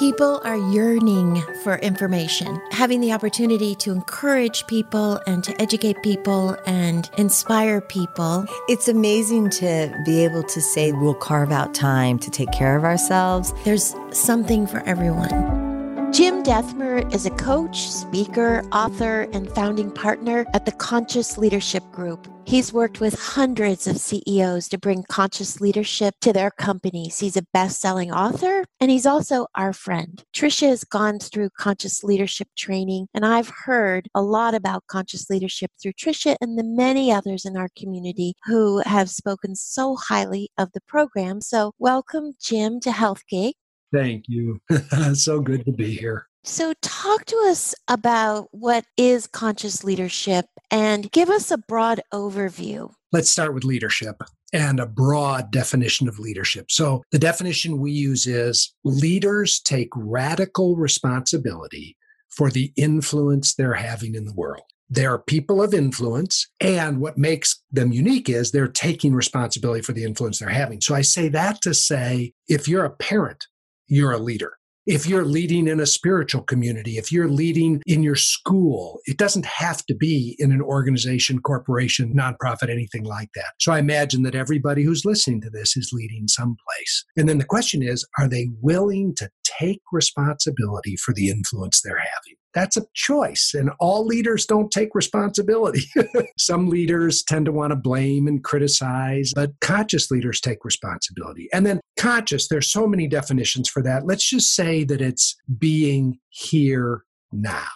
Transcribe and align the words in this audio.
People 0.00 0.40
are 0.44 0.56
yearning 0.56 1.42
for 1.62 1.76
information. 1.76 2.58
Having 2.70 3.02
the 3.02 3.12
opportunity 3.12 3.74
to 3.74 3.92
encourage 3.92 4.66
people 4.66 5.20
and 5.26 5.44
to 5.44 5.60
educate 5.60 6.02
people 6.02 6.56
and 6.64 7.10
inspire 7.18 7.82
people. 7.82 8.46
It's 8.66 8.88
amazing 8.88 9.50
to 9.50 9.94
be 10.06 10.24
able 10.24 10.42
to 10.44 10.60
say 10.62 10.92
we'll 10.92 11.12
carve 11.12 11.52
out 11.52 11.74
time 11.74 12.18
to 12.20 12.30
take 12.30 12.50
care 12.50 12.78
of 12.78 12.84
ourselves. 12.84 13.52
There's 13.64 13.94
something 14.10 14.66
for 14.66 14.80
everyone. 14.86 15.69
Jim 16.12 16.42
Dethmer 16.42 17.14
is 17.14 17.24
a 17.24 17.30
coach, 17.30 17.88
speaker, 17.88 18.64
author, 18.72 19.28
and 19.32 19.48
founding 19.54 19.92
partner 19.92 20.44
at 20.54 20.66
the 20.66 20.72
Conscious 20.72 21.38
Leadership 21.38 21.84
Group. 21.92 22.26
He's 22.44 22.72
worked 22.72 22.98
with 22.98 23.16
hundreds 23.16 23.86
of 23.86 23.96
CEOs 23.98 24.68
to 24.70 24.78
bring 24.78 25.04
conscious 25.04 25.60
leadership 25.60 26.16
to 26.22 26.32
their 26.32 26.50
companies. 26.50 27.20
He's 27.20 27.36
a 27.36 27.46
best 27.54 27.80
selling 27.80 28.10
author 28.10 28.64
and 28.80 28.90
he's 28.90 29.06
also 29.06 29.46
our 29.54 29.72
friend. 29.72 30.24
Tricia 30.34 30.68
has 30.68 30.82
gone 30.82 31.20
through 31.20 31.50
conscious 31.50 32.02
leadership 32.02 32.48
training, 32.56 33.06
and 33.14 33.24
I've 33.24 33.52
heard 33.64 34.08
a 34.12 34.22
lot 34.22 34.54
about 34.54 34.88
conscious 34.88 35.30
leadership 35.30 35.70
through 35.80 35.92
Tricia 35.92 36.34
and 36.40 36.58
the 36.58 36.64
many 36.64 37.12
others 37.12 37.44
in 37.44 37.56
our 37.56 37.68
community 37.76 38.34
who 38.46 38.78
have 38.78 39.10
spoken 39.10 39.54
so 39.54 39.94
highly 39.94 40.50
of 40.58 40.72
the 40.72 40.80
program. 40.88 41.40
So, 41.40 41.72
welcome, 41.78 42.32
Jim, 42.40 42.80
to 42.80 42.90
HealthGate. 42.90 43.52
Thank 43.92 44.24
you. 44.28 44.60
so 45.14 45.40
good 45.40 45.64
to 45.64 45.72
be 45.72 45.94
here. 45.94 46.26
So, 46.42 46.72
talk 46.80 47.26
to 47.26 47.36
us 47.48 47.74
about 47.86 48.48
what 48.52 48.86
is 48.96 49.26
conscious 49.26 49.84
leadership 49.84 50.46
and 50.70 51.10
give 51.12 51.28
us 51.28 51.50
a 51.50 51.58
broad 51.58 52.00
overview. 52.14 52.92
Let's 53.12 53.30
start 53.30 53.52
with 53.52 53.64
leadership 53.64 54.22
and 54.52 54.80
a 54.80 54.86
broad 54.86 55.50
definition 55.50 56.08
of 56.08 56.18
leadership. 56.18 56.70
So, 56.70 57.02
the 57.12 57.18
definition 57.18 57.78
we 57.78 57.92
use 57.92 58.26
is 58.26 58.74
leaders 58.84 59.60
take 59.60 59.90
radical 59.94 60.76
responsibility 60.76 61.96
for 62.28 62.50
the 62.50 62.72
influence 62.74 63.54
they're 63.54 63.74
having 63.74 64.14
in 64.14 64.24
the 64.24 64.34
world. 64.34 64.62
They're 64.88 65.18
people 65.18 65.62
of 65.62 65.72
influence. 65.74 66.48
And 66.60 67.00
what 67.00 67.18
makes 67.18 67.62
them 67.70 67.92
unique 67.92 68.28
is 68.28 68.50
they're 68.50 68.66
taking 68.66 69.14
responsibility 69.14 69.82
for 69.82 69.92
the 69.92 70.04
influence 70.04 70.38
they're 70.38 70.48
having. 70.48 70.80
So 70.80 70.94
I 70.94 71.02
say 71.02 71.28
that 71.28 71.60
to 71.62 71.74
say 71.74 72.32
if 72.48 72.66
you're 72.66 72.84
a 72.84 72.90
parent 72.90 73.46
you're 73.90 74.12
a 74.12 74.18
leader. 74.18 74.54
If 74.86 75.06
you're 75.06 75.26
leading 75.26 75.68
in 75.68 75.78
a 75.78 75.86
spiritual 75.86 76.42
community, 76.42 76.96
if 76.96 77.12
you're 77.12 77.28
leading 77.28 77.82
in 77.86 78.02
your 78.02 78.16
school, 78.16 79.00
it 79.04 79.18
doesn't 79.18 79.44
have 79.44 79.84
to 79.86 79.94
be 79.94 80.36
in 80.38 80.52
an 80.52 80.62
organization, 80.62 81.40
corporation, 81.40 82.14
nonprofit, 82.14 82.70
anything 82.70 83.04
like 83.04 83.28
that. 83.34 83.52
So 83.60 83.72
I 83.72 83.78
imagine 83.78 84.22
that 84.22 84.34
everybody 84.34 84.82
who's 84.82 85.04
listening 85.04 85.42
to 85.42 85.50
this 85.50 85.76
is 85.76 85.90
leading 85.92 86.28
someplace. 86.28 87.04
And 87.16 87.28
then 87.28 87.38
the 87.38 87.44
question 87.44 87.82
is, 87.82 88.06
are 88.18 88.26
they 88.26 88.48
willing 88.62 89.14
to 89.16 89.30
take 89.44 89.82
responsibility 89.92 90.96
for 90.96 91.12
the 91.12 91.28
influence 91.28 91.82
they're 91.82 91.98
having? 91.98 92.39
That's 92.54 92.76
a 92.76 92.86
choice, 92.94 93.52
and 93.54 93.70
all 93.78 94.04
leaders 94.04 94.46
don't 94.46 94.70
take 94.70 94.94
responsibility. 94.94 95.82
Some 96.38 96.68
leaders 96.68 97.22
tend 97.22 97.46
to 97.46 97.52
want 97.52 97.70
to 97.70 97.76
blame 97.76 98.26
and 98.26 98.42
criticize, 98.42 99.32
but 99.34 99.52
conscious 99.60 100.10
leaders 100.10 100.40
take 100.40 100.64
responsibility. 100.64 101.48
And 101.52 101.64
then 101.64 101.80
conscious, 101.96 102.48
there's 102.48 102.70
so 102.70 102.86
many 102.86 103.06
definitions 103.06 103.68
for 103.68 103.82
that. 103.82 104.06
Let's 104.06 104.28
just 104.28 104.54
say 104.54 104.84
that 104.84 105.00
it's 105.00 105.36
being 105.58 106.18
here 106.28 107.04
now 107.32 107.68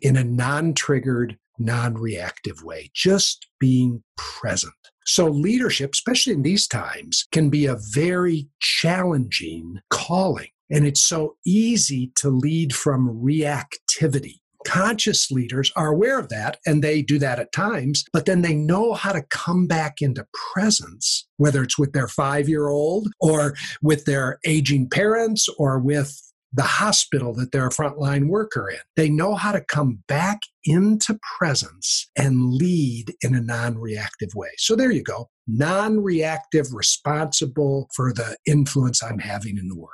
in 0.00 0.16
a 0.16 0.24
non 0.24 0.74
triggered, 0.74 1.36
non 1.58 1.94
reactive 1.94 2.62
way, 2.62 2.90
just 2.94 3.46
being 3.58 4.02
present. 4.16 4.72
So, 5.06 5.26
leadership, 5.26 5.92
especially 5.94 6.34
in 6.34 6.42
these 6.42 6.66
times, 6.66 7.26
can 7.32 7.48
be 7.48 7.64
a 7.64 7.78
very 7.92 8.48
challenging 8.60 9.80
calling. 9.88 10.48
And 10.70 10.86
it's 10.86 11.02
so 11.02 11.36
easy 11.46 12.12
to 12.16 12.28
lead 12.28 12.74
from 12.74 13.20
reactivity. 13.22 14.36
Conscious 14.66 15.30
leaders 15.30 15.72
are 15.76 15.88
aware 15.88 16.18
of 16.18 16.28
that 16.28 16.58
and 16.66 16.82
they 16.82 17.00
do 17.00 17.18
that 17.20 17.38
at 17.38 17.52
times, 17.52 18.04
but 18.12 18.26
then 18.26 18.42
they 18.42 18.54
know 18.54 18.92
how 18.92 19.12
to 19.12 19.22
come 19.30 19.66
back 19.66 20.02
into 20.02 20.26
presence, 20.52 21.26
whether 21.36 21.62
it's 21.62 21.78
with 21.78 21.92
their 21.92 22.08
five 22.08 22.48
year 22.48 22.68
old 22.68 23.08
or 23.20 23.54
with 23.82 24.04
their 24.04 24.38
aging 24.44 24.90
parents 24.90 25.48
or 25.58 25.78
with 25.78 26.20
the 26.52 26.62
hospital 26.62 27.34
that 27.34 27.52
they're 27.52 27.66
a 27.66 27.70
frontline 27.70 28.28
worker 28.28 28.68
in. 28.70 28.78
They 28.96 29.10
know 29.10 29.34
how 29.34 29.52
to 29.52 29.60
come 29.60 30.02
back 30.08 30.40
into 30.64 31.18
presence 31.38 32.08
and 32.16 32.54
lead 32.54 33.14
in 33.22 33.34
a 33.34 33.40
non 33.40 33.78
reactive 33.78 34.30
way. 34.34 34.50
So 34.56 34.74
there 34.74 34.90
you 34.90 35.02
go 35.02 35.28
non 35.46 36.00
reactive, 36.00 36.66
responsible 36.72 37.88
for 37.94 38.12
the 38.12 38.36
influence 38.46 39.02
I'm 39.02 39.18
having 39.18 39.56
in 39.56 39.68
the 39.68 39.76
world. 39.76 39.92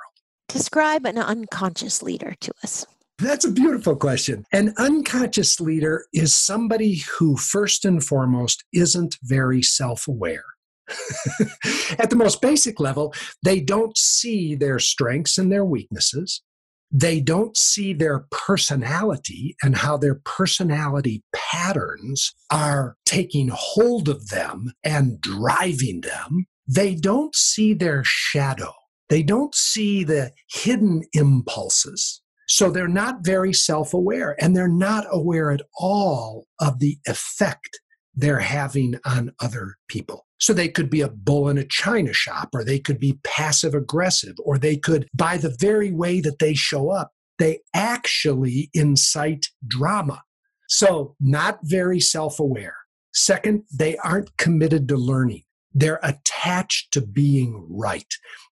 Describe 0.48 1.06
an 1.06 1.18
unconscious 1.18 2.02
leader 2.02 2.34
to 2.40 2.52
us. 2.62 2.86
That's 3.18 3.44
a 3.44 3.50
beautiful 3.50 3.94
question. 3.94 4.44
An 4.52 4.74
unconscious 4.76 5.60
leader 5.60 6.06
is 6.12 6.34
somebody 6.34 7.04
who, 7.18 7.36
first 7.36 7.84
and 7.84 8.04
foremost, 8.04 8.64
isn't 8.72 9.16
very 9.22 9.62
self 9.62 10.08
aware. 10.08 10.44
At 11.98 12.10
the 12.10 12.16
most 12.16 12.42
basic 12.42 12.80
level, 12.80 13.14
they 13.42 13.60
don't 13.60 13.96
see 13.96 14.54
their 14.54 14.78
strengths 14.78 15.38
and 15.38 15.50
their 15.50 15.64
weaknesses. 15.64 16.42
They 16.90 17.20
don't 17.20 17.56
see 17.56 17.92
their 17.92 18.26
personality 18.30 19.56
and 19.62 19.76
how 19.76 19.96
their 19.96 20.16
personality 20.24 21.22
patterns 21.34 22.34
are 22.52 22.96
taking 23.04 23.50
hold 23.52 24.08
of 24.08 24.28
them 24.28 24.72
and 24.84 25.20
driving 25.20 26.02
them. 26.02 26.46
They 26.68 26.94
don't 26.94 27.34
see 27.34 27.74
their 27.74 28.02
shadow. 28.04 28.72
They 29.08 29.22
don't 29.22 29.54
see 29.54 30.04
the 30.04 30.32
hidden 30.50 31.02
impulses. 31.12 32.22
So 32.46 32.70
they're 32.70 32.88
not 32.88 33.24
very 33.24 33.52
self 33.52 33.94
aware 33.94 34.36
and 34.40 34.54
they're 34.54 34.68
not 34.68 35.06
aware 35.10 35.50
at 35.50 35.62
all 35.78 36.46
of 36.60 36.78
the 36.78 36.98
effect 37.06 37.80
they're 38.14 38.40
having 38.40 38.96
on 39.04 39.32
other 39.40 39.76
people. 39.88 40.26
So 40.38 40.52
they 40.52 40.68
could 40.68 40.90
be 40.90 41.00
a 41.00 41.08
bull 41.08 41.48
in 41.48 41.58
a 41.58 41.64
china 41.64 42.12
shop, 42.12 42.50
or 42.52 42.64
they 42.64 42.78
could 42.78 43.00
be 43.00 43.18
passive 43.24 43.74
aggressive, 43.74 44.34
or 44.44 44.58
they 44.58 44.76
could, 44.76 45.08
by 45.14 45.36
the 45.36 45.56
very 45.58 45.90
way 45.90 46.20
that 46.20 46.38
they 46.38 46.54
show 46.54 46.90
up, 46.90 47.12
they 47.38 47.60
actually 47.72 48.70
incite 48.74 49.46
drama. 49.66 50.22
So, 50.68 51.14
not 51.20 51.58
very 51.62 52.00
self 52.00 52.38
aware. 52.38 52.76
Second, 53.12 53.62
they 53.72 53.96
aren't 53.98 54.36
committed 54.36 54.88
to 54.88 54.96
learning. 54.96 55.43
They're 55.74 56.00
attached 56.02 56.92
to 56.92 57.00
being 57.00 57.66
right. 57.68 58.06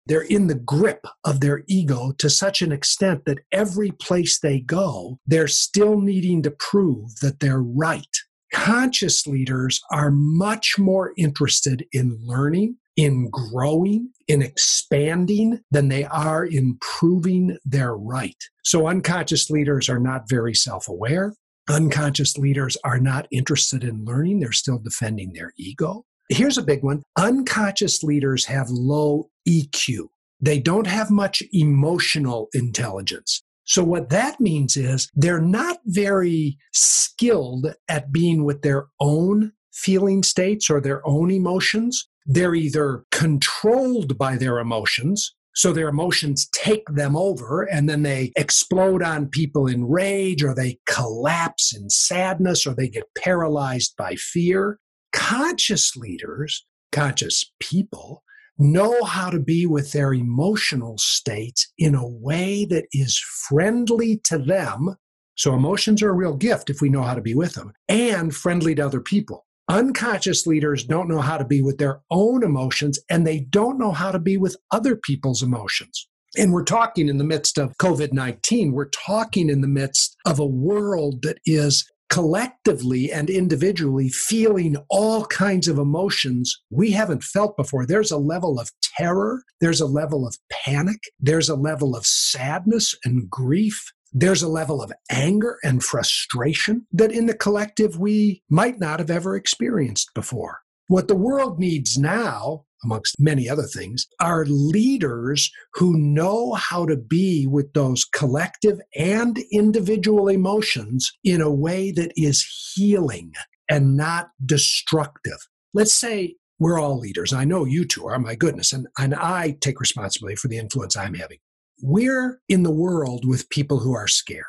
They're 0.06 0.22
in 0.22 0.49
the 0.49 0.56
grip 0.56 1.06
of 1.25 1.41
their 1.41 1.62
ego 1.69 2.12
to 2.19 2.28
such 2.28 2.60
an 2.60 2.72
extent 2.72 3.25
that 3.25 3.38
every 3.53 3.93
place 3.93 4.41
they 4.41 4.60
go, 4.60 5.21
they're 5.27 5.49
still 5.49 6.00
needing 6.00 6.43
to 6.43 6.50
prove 6.50 7.16
that 7.21 7.41
they're 7.41 7.62
right. 7.62 8.16
Conscious 8.53 9.27
leaders 9.27 9.81
are 9.91 10.10
much 10.10 10.75
more 10.78 11.12
interested 11.16 11.87
in 11.93 12.19
learning, 12.21 12.77
in 12.97 13.31
growing, 13.31 14.10
in 14.28 14.43
expanding 14.43 15.60
than 15.71 15.89
they 15.89 16.04
are 16.04 16.44
in 16.44 16.77
proving 16.81 17.56
they're 17.65 17.97
right. 17.97 18.37
So 18.65 18.89
unconscious 18.89 19.49
leaders 19.49 19.89
are 19.89 20.00
not 20.00 20.28
very 20.28 20.54
self 20.54 20.89
aware. 20.89 21.34
Unconscious 21.69 22.37
leaders 22.37 22.77
are 22.84 22.99
not 22.99 23.28
interested 23.31 23.84
in 23.84 24.04
learning. 24.04 24.41
They're 24.41 24.53
still 24.53 24.78
defending 24.78 25.33
their 25.33 25.53
ego. 25.56 26.04
Here's 26.32 26.56
a 26.56 26.62
big 26.62 26.82
one 26.82 27.03
unconscious 27.19 28.03
leaders 28.03 28.47
have 28.47 28.70
low 28.70 29.28
EQ. 29.47 30.09
They 30.41 30.59
don't 30.59 30.87
have 30.87 31.10
much 31.10 31.43
emotional 31.53 32.48
intelligence. 32.54 33.43
So, 33.65 33.84
what 33.84 34.09
that 34.09 34.41
means 34.41 34.75
is 34.75 35.10
they're 35.15 35.42
not 35.42 35.81
very 35.84 36.56
skilled 36.72 37.75
at 37.87 38.12
being 38.12 38.44
with 38.44 38.62
their 38.62 38.87
own 38.98 39.53
feeling 39.75 40.22
states 40.22 40.71
or 40.71 40.81
their 40.81 41.06
own 41.06 41.31
emotions. 41.31 42.09
They're 42.25 42.54
either 42.54 43.04
controlled 43.10 44.16
by 44.16 44.38
their 44.38 44.59
emotions, 44.59 45.34
so 45.54 45.71
their 45.71 45.88
emotions 45.88 46.48
take 46.54 46.87
them 46.88 47.15
over 47.15 47.65
and 47.65 47.91
then 47.91 48.04
they 48.04 48.32
explode 48.37 49.03
on 49.03 49.28
people 49.28 49.66
in 49.66 49.84
rage 49.84 50.42
or 50.42 50.54
they 50.54 50.78
collapse 50.86 51.77
in 51.77 51.91
sadness 51.91 52.66
or 52.66 52.74
they 52.74 52.89
get 52.89 53.04
paralyzed 53.18 53.95
by 53.98 54.15
fear 54.15 54.78
conscious 55.12 55.97
leaders, 55.97 56.64
conscious 56.91 57.53
people, 57.60 58.22
know 58.59 59.03
how 59.04 59.30
to 59.30 59.41
be 59.41 59.66
with 59.66 59.92
their 59.92 60.12
emotional 60.12 60.98
states 60.98 61.72
in 61.78 61.94
a 61.94 62.06
way 62.06 62.64
that 62.66 62.86
is 62.92 63.18
friendly 63.18 64.18
to 64.24 64.38
them. 64.38 64.97
So, 65.34 65.54
emotions 65.54 66.03
are 66.03 66.10
a 66.10 66.14
real 66.14 66.36
gift 66.36 66.70
if 66.70 66.80
we 66.80 66.88
know 66.88 67.03
how 67.03 67.14
to 67.14 67.22
be 67.22 67.34
with 67.34 67.54
them 67.54 67.72
and 67.88 68.34
friendly 68.34 68.74
to 68.74 68.84
other 68.84 69.00
people. 69.00 69.47
Unconscious 69.68 70.47
leaders 70.47 70.84
don't 70.84 71.09
know 71.09 71.20
how 71.20 71.38
to 71.38 71.44
be 71.44 71.62
with 71.62 71.78
their 71.78 72.00
own 72.10 72.42
emotions 72.42 72.98
and 73.09 73.26
they 73.26 73.41
don't 73.41 73.78
know 73.78 73.92
how 73.92 74.12
to 74.12 74.18
be 74.18 74.36
with 74.36 74.56
other 74.70 74.97
people's 74.97 75.42
emotions. 75.42 76.09
And 76.36 76.53
we're 76.53 76.64
talking 76.64 77.09
in 77.09 77.18
the 77.18 77.24
midst 77.24 77.59
of 77.59 77.76
COVID 77.78 78.12
19, 78.12 78.72
we're 78.72 78.88
talking 78.88 79.48
in 79.48 79.60
the 79.60 79.68
midst 79.68 80.16
of 80.26 80.38
a 80.38 80.47
world 80.47 81.22
that 81.22 81.38
is 81.47 81.88
collectively 82.12 83.10
and 83.10 83.30
individually 83.30 84.10
feeling 84.10 84.76
all 84.91 85.24
kinds 85.24 85.66
of 85.66 85.78
emotions 85.78 86.62
we 86.68 86.91
haven't 86.91 87.24
felt 87.24 87.56
before. 87.56 87.86
There's 87.86 88.10
a 88.10 88.18
level 88.18 88.60
of 88.60 88.70
terror, 88.98 89.42
there's 89.62 89.80
a 89.80 89.86
level 89.86 90.26
of 90.26 90.36
panic, 90.50 90.98
there's 91.18 91.48
a 91.48 91.56
level 91.56 91.97
of 91.97 92.04
sadness 92.04 92.94
and 93.03 93.30
grief. 93.30 93.92
There's 94.12 94.42
a 94.42 94.48
level 94.48 94.82
of 94.82 94.92
anger 95.10 95.56
and 95.64 95.82
frustration 95.82 96.86
that 96.92 97.12
in 97.12 97.24
the 97.24 97.34
collective 97.34 97.98
we 97.98 98.42
might 98.50 98.78
not 98.78 98.98
have 98.98 99.10
ever 99.10 99.34
experienced 99.34 100.10
before. 100.14 100.59
What 100.89 101.09
the 101.09 101.17
world 101.17 101.59
needs 101.59 101.99
now 101.99 102.65
amongst 102.84 103.21
many 103.21 103.49
other 103.49 103.63
things, 103.65 104.07
are 104.21 104.45
leaders 104.47 105.51
who 105.75 105.97
know 105.97 106.55
how 106.55 106.87
to 106.87 106.97
be 106.97 107.47
with 107.47 107.73
those 107.73 108.05
collective 108.05 108.81
and 108.97 109.39
individual 109.53 110.29
emotions 110.29 111.13
in 111.25 111.41
a 111.41 111.53
way 111.53 111.91
that 111.93 112.13
is 112.17 112.73
healing 112.75 113.33
and 113.71 113.97
not 113.97 114.31
destructive. 114.45 115.39
Let's 115.75 115.95
say 115.95 116.37
we're 116.59 116.81
all 116.81 116.99
leaders. 116.99 117.33
I 117.33 117.45
know 117.45 117.65
you 117.65 117.84
two 117.84 118.07
are, 118.07 118.19
my 118.19 118.34
goodness, 118.34 118.73
and, 118.73 118.87
and 118.99 119.15
I 119.15 119.57
take 119.61 119.81
responsibility 119.81 120.37
for 120.37 120.49
the 120.49 120.59
influence 120.59 120.97
I'm 120.97 121.15
having. 121.15 121.39
We're 121.83 122.41
in 122.49 122.63
the 122.63 122.71
world 122.71 123.27
with 123.27 123.49
people 123.49 123.81
who 123.81 123.95
are 123.95 124.07
scared. 124.07 124.45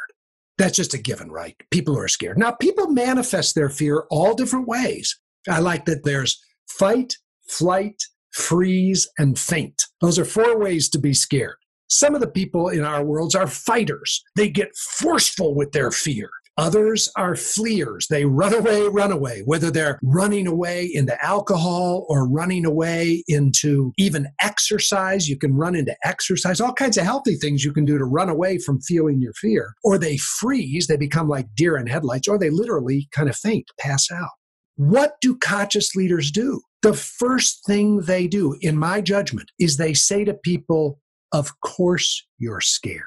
That's 0.58 0.76
just 0.76 0.94
a 0.94 1.00
given, 1.00 1.32
right? 1.32 1.56
People 1.72 1.96
who 1.96 2.02
are 2.02 2.08
scared. 2.08 2.38
Now, 2.38 2.52
people 2.52 2.88
manifest 2.92 3.56
their 3.56 3.70
fear 3.70 4.06
all 4.12 4.36
different 4.36 4.68
ways. 4.68 5.20
I 5.50 5.60
like 5.60 5.86
that 5.86 6.04
there's 6.04 6.42
fight, 6.68 7.16
flight, 7.48 8.02
freeze, 8.32 9.08
and 9.18 9.38
faint. 9.38 9.82
Those 10.02 10.18
are 10.18 10.26
four 10.26 10.58
ways 10.60 10.90
to 10.90 11.00
be 11.00 11.14
scared. 11.14 11.56
Some 11.90 12.16
of 12.16 12.22
the 12.22 12.28
people 12.28 12.70
in 12.70 12.84
our 12.84 13.04
worlds 13.04 13.36
are 13.36 13.48
fighters. 13.48 14.24
They 14.36 14.50
get 14.50 14.76
forceful 14.76 15.54
with 15.54 15.74
their 15.74 15.92
fear. 15.92 16.30
Others 16.58 17.12
are 17.18 17.36
fleers. 17.36 18.08
They 18.10 18.26
run 18.26 18.54
away, 18.54 18.88
run 18.88 19.12
away, 19.12 19.42
whether 19.46 19.72
they're 19.72 20.00
running 20.04 20.46
away 20.46 20.90
into 20.92 21.24
alcohol 21.24 22.06
or 22.10 22.28
running 22.28 22.64
away 22.64 23.24
into 23.28 23.92
even 23.98 24.28
exercise. 24.42 25.28
You 25.28 25.38
can 25.38 25.56
run 25.56 25.76
into 25.76 25.96
exercise, 26.04 26.62
all 26.62 26.74
kinds 26.74 26.98
of 26.98 27.06
healthy 27.06 27.36
things 27.36 27.64
you 27.64 27.74
can 27.74 27.86
do 27.86 27.98
to 27.98 28.06
run 28.06 28.30
away 28.30 28.60
from 28.60 28.82
feeling 28.82 29.20
your 29.20 29.34
fear. 29.34 29.74
Or 29.84 29.98
they 29.98 30.18
freeze, 30.18 30.86
they 30.86 30.98
become 30.98 31.28
like 31.28 31.48
deer 31.56 31.76
in 31.76 31.88
headlights, 31.88 32.28
or 32.28 32.38
they 32.38 32.52
literally 32.52 33.08
kind 33.12 33.30
of 33.30 33.36
faint, 33.36 33.66
pass 33.80 34.12
out. 34.12 34.30
What 34.76 35.16
do 35.22 35.38
conscious 35.38 35.96
leaders 35.96 36.32
do? 36.32 36.62
The 36.82 36.94
first 36.94 37.66
thing 37.66 38.02
they 38.02 38.28
do, 38.28 38.58
in 38.62 38.78
my 38.78 39.02
judgment, 39.02 39.52
is 39.60 39.78
they 39.78 39.94
say 39.94 40.26
to 40.26 40.34
people, 40.34 41.00
Of 41.32 41.60
course 41.62 42.26
you're 42.40 42.62
scared. 42.62 43.04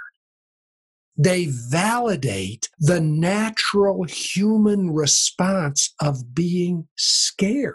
They 1.18 1.46
validate 1.46 2.68
the 2.78 3.00
natural 3.00 4.04
human 4.04 4.92
response 4.92 5.92
of 6.00 6.34
being 6.34 6.86
scared. 6.96 7.74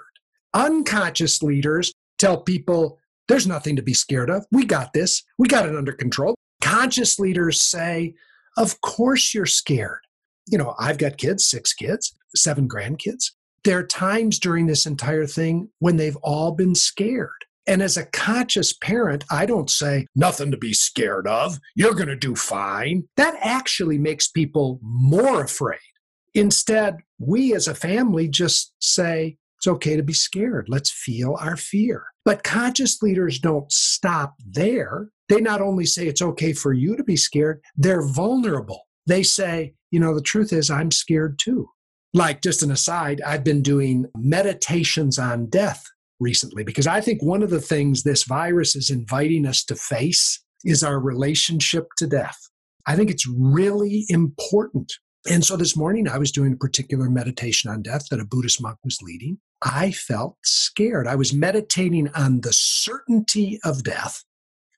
Unconscious 0.54 1.44
leaders 1.44 1.92
tell 2.18 2.42
people, 2.42 2.98
There's 3.28 3.48
nothing 3.48 3.76
to 3.76 3.84
be 3.84 3.94
scared 3.94 4.30
of. 4.30 4.46
We 4.52 4.66
got 4.66 4.94
this. 4.94 5.24
We 5.38 5.48
got 5.48 5.68
it 5.68 5.76
under 5.76 5.94
control. 5.94 6.36
Conscious 6.62 7.20
leaders 7.20 7.62
say, 7.62 8.16
Of 8.58 8.80
course 8.80 9.34
you're 9.34 9.46
scared. 9.46 10.02
You 10.48 10.58
know, 10.58 10.76
I've 10.80 10.98
got 10.98 11.18
kids, 11.18 11.46
six 11.46 11.74
kids, 11.74 12.16
seven 12.36 12.70
grandkids 12.70 13.32
there 13.64 13.80
are 13.80 13.86
times 13.86 14.40
during 14.40 14.68
this 14.68 14.86
entire 14.86 15.26
thing 15.26 15.70
when 15.80 15.98
they've 15.98 16.18
all 16.18 16.52
been 16.52 16.76
scared. 16.76 17.30
And 17.68 17.82
as 17.82 17.96
a 17.96 18.06
conscious 18.08 18.74
parent, 18.74 19.24
I 19.30 19.46
don't 19.46 19.70
say, 19.70 20.08
nothing 20.16 20.50
to 20.52 20.58
be 20.58 20.74
scared 20.74 21.28
of. 21.28 21.60
You're 21.76 21.94
going 21.94 22.08
to 22.08 22.16
do 22.16 22.36
fine. 22.36 23.04
That 23.18 23.36
actually 23.40 24.00
makes 24.00 24.28
people 24.28 24.80
more 24.82 25.44
afraid. 25.44 25.80
Instead, 26.34 26.98
we 27.20 27.54
as 27.54 27.68
a 27.68 27.76
family 27.76 28.28
just 28.28 28.74
say, 28.80 29.38
it's 29.58 29.68
okay 29.68 29.96
to 29.96 30.02
be 30.02 30.14
scared. 30.14 30.66
Let's 30.70 30.90
feel 30.90 31.38
our 31.40 31.56
fear. 31.56 32.06
But 32.26 32.44
conscious 32.44 33.02
leaders 33.04 33.38
don't 33.38 33.72
stop 33.72 34.34
there. 34.44 35.10
They 35.30 35.40
not 35.40 35.62
only 35.62 35.86
say 35.86 36.08
it's 36.08 36.22
okay 36.22 36.54
for 36.54 36.74
you 36.74 36.98
to 36.98 37.04
be 37.04 37.16
scared, 37.16 37.62
they're 37.76 38.06
vulnerable. 38.06 38.82
They 39.06 39.22
say, 39.22 39.76
you 39.92 40.00
know, 40.00 40.16
the 40.16 40.22
truth 40.22 40.52
is, 40.52 40.72
I'm 40.72 40.90
scared 40.90 41.38
too. 41.40 41.70
Like, 42.14 42.42
just 42.42 42.62
an 42.62 42.72
aside, 42.72 43.22
I've 43.22 43.44
been 43.44 43.62
doing 43.62 44.06
meditations 44.16 45.18
on 45.18 45.46
death 45.46 45.86
recently 46.20 46.64
because 46.64 46.86
I 46.86 47.00
think 47.00 47.24
one 47.24 47.42
of 47.42 47.50
the 47.50 47.62
things 47.62 48.04
this 48.04 48.24
virus 48.24 48.76
is 48.76 48.90
inviting 48.90 49.46
us 49.46 49.64
to 49.66 49.76
face 49.76 50.44
is 50.66 50.84
our 50.84 51.00
relationship 51.00 51.88
to 51.98 52.08
death. 52.08 52.38
I 52.86 52.96
think 52.96 53.10
it's 53.10 53.28
really 53.28 54.06
important. 54.10 54.92
And 55.30 55.46
so 55.46 55.56
this 55.56 55.78
morning 55.78 56.08
I 56.08 56.18
was 56.18 56.32
doing 56.32 56.54
a 56.54 56.58
particular 56.58 57.10
meditation 57.10 57.70
on 57.70 57.82
death 57.82 58.08
that 58.10 58.20
a 58.20 58.26
Buddhist 58.26 58.62
monk 58.62 58.78
was 58.84 58.98
leading. 59.02 59.38
I 59.62 59.92
felt 59.92 60.38
scared. 60.44 61.08
I 61.08 61.16
was 61.16 61.34
meditating 61.34 62.10
on 62.10 62.42
the 62.42 62.54
certainty 62.54 63.60
of 63.64 63.84
death. 63.84 64.24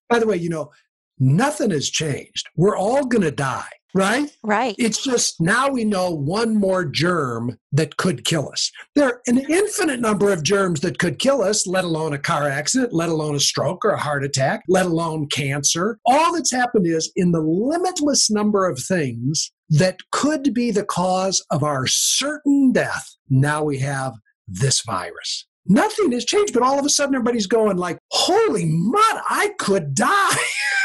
By 0.09 0.19
the 0.19 0.27
way, 0.27 0.35
you 0.35 0.49
know, 0.49 0.71
nothing 1.17 1.71
has 1.71 1.89
changed. 1.89 2.47
We're 2.55 2.77
all 2.77 3.05
going 3.05 3.21
to 3.23 3.31
die 3.31 3.69
right? 3.93 4.29
Right. 4.43 4.75
It's 4.77 5.03
just 5.03 5.39
now 5.39 5.69
we 5.69 5.83
know 5.83 6.11
one 6.11 6.55
more 6.55 6.85
germ 6.85 7.57
that 7.71 7.97
could 7.97 8.25
kill 8.25 8.49
us. 8.49 8.71
There 8.95 9.07
are 9.07 9.21
an 9.27 9.39
infinite 9.49 9.99
number 9.99 10.31
of 10.31 10.43
germs 10.43 10.81
that 10.81 10.99
could 10.99 11.19
kill 11.19 11.41
us, 11.41 11.67
let 11.67 11.83
alone 11.83 12.13
a 12.13 12.19
car 12.19 12.47
accident, 12.47 12.93
let 12.93 13.09
alone 13.09 13.35
a 13.35 13.39
stroke 13.39 13.85
or 13.85 13.91
a 13.91 13.99
heart 13.99 14.23
attack, 14.23 14.63
let 14.67 14.85
alone 14.85 15.27
cancer. 15.27 15.97
All 16.05 16.33
that's 16.33 16.51
happened 16.51 16.87
is 16.87 17.11
in 17.15 17.31
the 17.31 17.41
limitless 17.41 18.29
number 18.29 18.67
of 18.67 18.79
things 18.79 19.51
that 19.69 19.99
could 20.11 20.53
be 20.53 20.71
the 20.71 20.85
cause 20.85 21.43
of 21.49 21.63
our 21.63 21.87
certain 21.87 22.71
death, 22.71 23.15
now 23.29 23.63
we 23.63 23.79
have 23.79 24.13
this 24.47 24.81
virus. 24.81 25.47
Nothing 25.65 26.11
has 26.11 26.25
changed, 26.25 26.53
but 26.53 26.61
all 26.61 26.77
of 26.77 26.85
a 26.85 26.89
sudden 26.89 27.15
everybody's 27.15 27.47
going 27.47 27.77
like, 27.77 27.97
holy 28.11 28.65
mud, 28.65 29.21
I 29.29 29.53
could 29.57 29.95
die. 29.95 30.37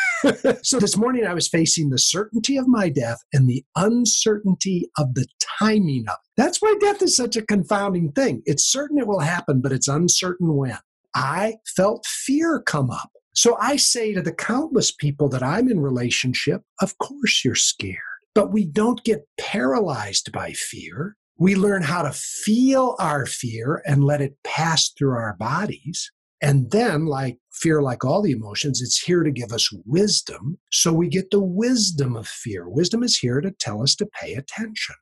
so 0.62 0.78
this 0.78 0.96
morning 0.96 1.26
I 1.26 1.34
was 1.34 1.48
facing 1.48 1.90
the 1.90 1.98
certainty 1.98 2.56
of 2.56 2.66
my 2.66 2.88
death 2.88 3.18
and 3.32 3.48
the 3.48 3.64
uncertainty 3.76 4.90
of 4.98 5.14
the 5.14 5.26
timing 5.58 6.06
of 6.08 6.14
it. 6.14 6.30
That's 6.36 6.58
why 6.58 6.74
death 6.80 7.02
is 7.02 7.16
such 7.16 7.36
a 7.36 7.42
confounding 7.44 8.12
thing. 8.12 8.42
It's 8.44 8.70
certain 8.70 8.98
it 8.98 9.06
will 9.06 9.20
happen, 9.20 9.60
but 9.60 9.72
it's 9.72 9.88
uncertain 9.88 10.56
when. 10.56 10.78
I 11.14 11.56
felt 11.76 12.06
fear 12.06 12.60
come 12.60 12.90
up. 12.90 13.10
So 13.34 13.56
I 13.60 13.76
say 13.76 14.14
to 14.14 14.22
the 14.22 14.32
countless 14.32 14.90
people 14.90 15.28
that 15.30 15.42
I'm 15.42 15.70
in 15.70 15.80
relationship, 15.80 16.62
of 16.82 16.98
course 16.98 17.44
you're 17.44 17.54
scared, 17.54 17.96
but 18.34 18.52
we 18.52 18.64
don't 18.64 19.02
get 19.04 19.26
paralyzed 19.38 20.32
by 20.32 20.52
fear. 20.52 21.16
We 21.38 21.54
learn 21.54 21.82
how 21.82 22.02
to 22.02 22.12
feel 22.12 22.96
our 22.98 23.26
fear 23.26 23.80
and 23.86 24.02
let 24.02 24.20
it 24.20 24.36
pass 24.42 24.90
through 24.90 25.12
our 25.12 25.36
bodies. 25.38 26.10
And 26.40 26.70
then, 26.70 27.06
like 27.06 27.38
fear, 27.52 27.82
like 27.82 28.04
all 28.04 28.22
the 28.22 28.32
emotions, 28.32 28.80
it's 28.80 29.00
here 29.00 29.22
to 29.22 29.30
give 29.30 29.52
us 29.52 29.70
wisdom. 29.84 30.58
So 30.70 30.92
we 30.92 31.08
get 31.08 31.30
the 31.30 31.42
wisdom 31.42 32.16
of 32.16 32.28
fear. 32.28 32.68
Wisdom 32.68 33.02
is 33.02 33.18
here 33.18 33.40
to 33.40 33.50
tell 33.50 33.82
us 33.82 33.94
to 33.96 34.06
pay 34.06 34.34
attention. 34.34 34.94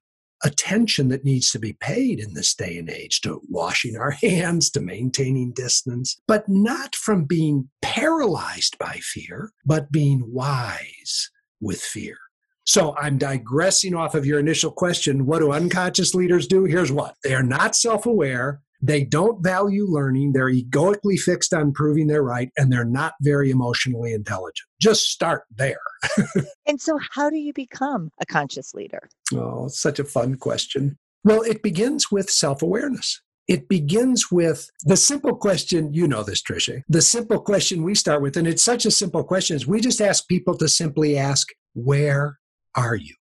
Attention 0.44 1.08
that 1.08 1.24
needs 1.24 1.50
to 1.50 1.58
be 1.58 1.74
paid 1.74 2.20
in 2.20 2.34
this 2.34 2.54
day 2.54 2.78
and 2.78 2.90
age 2.90 3.20
to 3.22 3.40
washing 3.48 3.96
our 3.96 4.10
hands, 4.22 4.70
to 4.70 4.80
maintaining 4.80 5.52
distance, 5.52 6.20
but 6.26 6.48
not 6.48 6.94
from 6.94 7.24
being 7.24 7.68
paralyzed 7.82 8.78
by 8.78 8.98
fear, 9.02 9.52
but 9.64 9.92
being 9.92 10.22
wise 10.26 11.30
with 11.60 11.80
fear. 11.80 12.16
So 12.64 12.96
I'm 12.96 13.16
digressing 13.16 13.94
off 13.94 14.14
of 14.14 14.26
your 14.26 14.40
initial 14.40 14.72
question. 14.72 15.24
What 15.24 15.38
do 15.38 15.52
unconscious 15.52 16.14
leaders 16.14 16.48
do? 16.48 16.64
Here's 16.64 16.90
what 16.90 17.14
they 17.22 17.32
are 17.34 17.42
not 17.42 17.76
self 17.76 18.06
aware. 18.06 18.60
They 18.86 19.04
don't 19.04 19.42
value 19.42 19.86
learning. 19.86 20.32
They're 20.32 20.48
egoically 20.48 21.16
fixed 21.16 21.52
on 21.52 21.72
proving 21.72 22.06
they're 22.06 22.22
right, 22.22 22.50
and 22.56 22.72
they're 22.72 22.84
not 22.84 23.14
very 23.20 23.50
emotionally 23.50 24.12
intelligent. 24.12 24.66
Just 24.80 25.06
start 25.06 25.42
there. 25.54 25.80
and 26.66 26.80
so, 26.80 26.98
how 27.12 27.28
do 27.28 27.36
you 27.36 27.52
become 27.52 28.10
a 28.20 28.26
conscious 28.26 28.74
leader? 28.74 29.08
Oh, 29.34 29.68
such 29.68 29.98
a 29.98 30.04
fun 30.04 30.36
question. 30.36 30.96
Well, 31.24 31.42
it 31.42 31.62
begins 31.62 32.12
with 32.12 32.30
self 32.30 32.62
awareness. 32.62 33.20
It 33.48 33.68
begins 33.68 34.30
with 34.30 34.68
the 34.84 34.96
simple 34.96 35.36
question, 35.36 35.92
you 35.92 36.08
know 36.08 36.24
this, 36.24 36.42
Tricia. 36.42 36.82
The 36.88 37.02
simple 37.02 37.40
question 37.40 37.84
we 37.84 37.94
start 37.94 38.20
with, 38.20 38.36
and 38.36 38.46
it's 38.46 38.62
such 38.62 38.86
a 38.86 38.90
simple 38.90 39.22
question, 39.22 39.56
is 39.56 39.66
we 39.66 39.80
just 39.80 40.00
ask 40.00 40.26
people 40.28 40.56
to 40.58 40.68
simply 40.68 41.16
ask, 41.16 41.48
Where 41.74 42.38
are 42.76 42.96
you? 42.96 43.14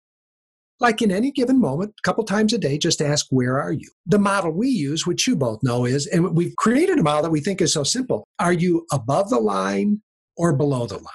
Like 0.80 1.02
in 1.02 1.10
any 1.10 1.30
given 1.30 1.60
moment, 1.60 1.94
a 1.98 2.02
couple 2.02 2.24
times 2.24 2.52
a 2.52 2.58
day, 2.58 2.78
just 2.78 3.00
ask, 3.00 3.26
Where 3.30 3.60
are 3.60 3.72
you? 3.72 3.90
The 4.06 4.18
model 4.18 4.50
we 4.50 4.68
use, 4.68 5.06
which 5.06 5.26
you 5.26 5.36
both 5.36 5.62
know, 5.62 5.84
is, 5.84 6.06
and 6.06 6.34
we've 6.34 6.56
created 6.56 6.98
a 6.98 7.02
model 7.02 7.22
that 7.22 7.30
we 7.30 7.40
think 7.40 7.60
is 7.60 7.72
so 7.72 7.84
simple 7.84 8.26
are 8.38 8.52
you 8.52 8.86
above 8.92 9.30
the 9.30 9.40
line 9.40 10.02
or 10.36 10.54
below 10.54 10.86
the 10.86 10.96
line? 10.96 11.14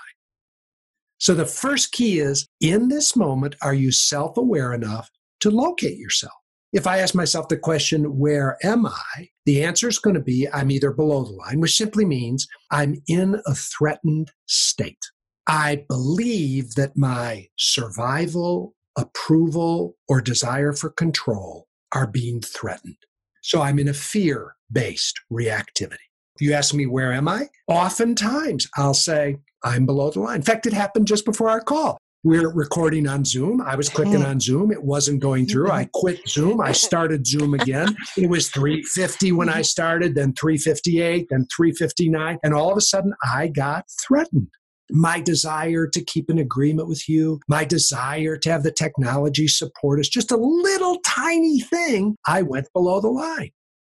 So 1.18 1.34
the 1.34 1.46
first 1.46 1.92
key 1.92 2.20
is 2.20 2.48
in 2.62 2.88
this 2.88 3.16
moment, 3.16 3.56
are 3.62 3.74
you 3.74 3.92
self 3.92 4.38
aware 4.38 4.74
enough 4.74 5.10
to 5.42 5.52
locate 5.52 5.98
yourself? 5.98 6.34
If 6.72 6.86
I 6.86 7.00
ask 7.00 7.16
myself 7.16 7.48
the 7.50 7.58
question, 7.58 8.18
Where 8.18 8.58
am 8.64 8.86
I? 8.86 9.30
the 9.46 9.64
answer 9.64 9.88
is 9.88 9.98
going 9.98 10.14
to 10.14 10.22
be, 10.22 10.48
I'm 10.54 10.70
either 10.70 10.92
below 10.92 11.24
the 11.24 11.32
line, 11.32 11.60
which 11.60 11.76
simply 11.76 12.06
means 12.06 12.48
I'm 12.70 13.02
in 13.08 13.42
a 13.48 13.56
threatened 13.56 14.32
state. 14.46 15.04
I 15.48 15.86
believe 15.90 16.76
that 16.76 16.96
my 16.96 17.48
survival 17.58 18.76
approval 18.98 19.96
or 20.08 20.22
desire 20.22 20.74
for 20.74 20.90
control 20.90 21.68
are 21.94 22.08
being 22.08 22.42
threatened. 22.42 22.98
So 23.42 23.62
I'm 23.62 23.80
in 23.80 23.88
a 23.88 23.94
fear 23.94 24.56
based 24.72 25.20
reactivity. 25.32 25.98
If 26.36 26.42
you 26.42 26.54
ask 26.54 26.74
me, 26.74 26.86
where 26.86 27.12
am 27.12 27.28
I? 27.28 27.48
Oftentimes 27.68 28.68
I'll 28.78 28.94
say, 28.94 29.38
I'm 29.64 29.86
below 29.86 30.10
the 30.10 30.22
line. 30.22 30.38
In 30.38 30.42
fact, 30.42 30.66
it 30.66 30.74
happened 30.74 31.08
just 31.08 31.26
before 31.26 31.50
our 31.50 31.62
call. 31.62 31.98
We're 32.24 32.50
recording 32.50 33.08
on 33.08 33.24
Zoom. 33.24 33.62
I 33.62 33.76
was 33.76 33.88
clicking 33.88 34.26
on 34.26 34.42
Zoom. 34.42 34.72
It 34.72 34.84
wasn't 34.84 35.22
going 35.22 35.48
through. 35.48 35.72
I 35.72 35.90
quit 35.94 36.28
Zoom. 36.28 36.60
I 36.60 36.74
started 36.74 37.26
Zoom 37.26 37.54
again. 37.54 37.96
It 38.18 38.30
was 38.30 38.50
350 38.50 39.32
when 39.32 39.48
I 39.48 39.62
started, 39.62 40.16
then 40.16 40.34
358, 40.34 41.28
then 41.30 41.48
359. 41.56 42.40
And 42.44 42.54
all 42.54 42.72
of 42.72 42.78
a 42.78 42.82
sudden, 42.82 43.14
I 43.24 43.48
got 43.48 43.86
threatened. 44.06 44.50
My 44.92 45.20
desire 45.20 45.88
to 45.88 46.04
keep 46.04 46.30
an 46.30 46.38
agreement 46.38 46.88
with 46.88 47.08
you, 47.08 47.40
my 47.48 47.64
desire 47.66 48.38
to 48.38 48.52
have 48.52 48.64
the 48.64 48.72
technology 48.72 49.48
support 49.48 50.00
us, 50.00 50.10
just 50.10 50.32
a 50.32 50.38
little 50.38 50.98
tiny 51.06 51.60
thing, 51.60 52.16
I 52.28 52.42
went 52.42 52.68
below 52.74 53.00
the 53.00 53.10
line. 53.10 53.52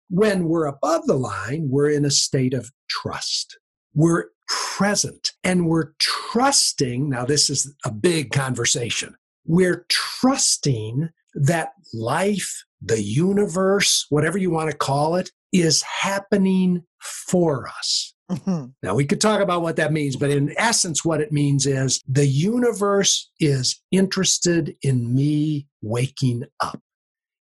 When 0.09 0.45
we're 0.45 0.67
above 0.67 1.07
the 1.07 1.17
line, 1.17 1.69
we're 1.69 1.89
in 1.89 2.05
a 2.05 2.11
state 2.11 2.53
of 2.53 2.69
trust. 2.89 3.57
We're 3.95 4.25
present 4.47 5.31
and 5.43 5.67
we're 5.67 5.93
trusting. 5.99 7.09
Now, 7.09 7.25
this 7.25 7.49
is 7.49 7.73
a 7.85 7.91
big 7.91 8.31
conversation. 8.31 9.15
We're 9.45 9.85
trusting 9.89 11.09
that 11.35 11.73
life, 11.93 12.63
the 12.81 13.01
universe, 13.01 14.05
whatever 14.09 14.37
you 14.37 14.51
want 14.51 14.69
to 14.71 14.77
call 14.77 15.15
it, 15.15 15.31
is 15.51 15.81
happening 15.83 16.83
for 16.99 17.67
us. 17.67 18.12
Mm-hmm. 18.33 18.65
Now, 18.81 18.95
we 18.95 19.05
could 19.05 19.21
talk 19.21 19.41
about 19.41 19.61
what 19.61 19.75
that 19.75 19.93
means, 19.93 20.15
but 20.15 20.29
in 20.29 20.53
essence, 20.57 21.05
what 21.05 21.21
it 21.21 21.31
means 21.31 21.65
is 21.65 22.01
the 22.07 22.25
universe 22.27 23.29
is 23.39 23.81
interested 23.91 24.75
in 24.81 25.13
me 25.13 25.67
waking 25.81 26.43
up, 26.59 26.79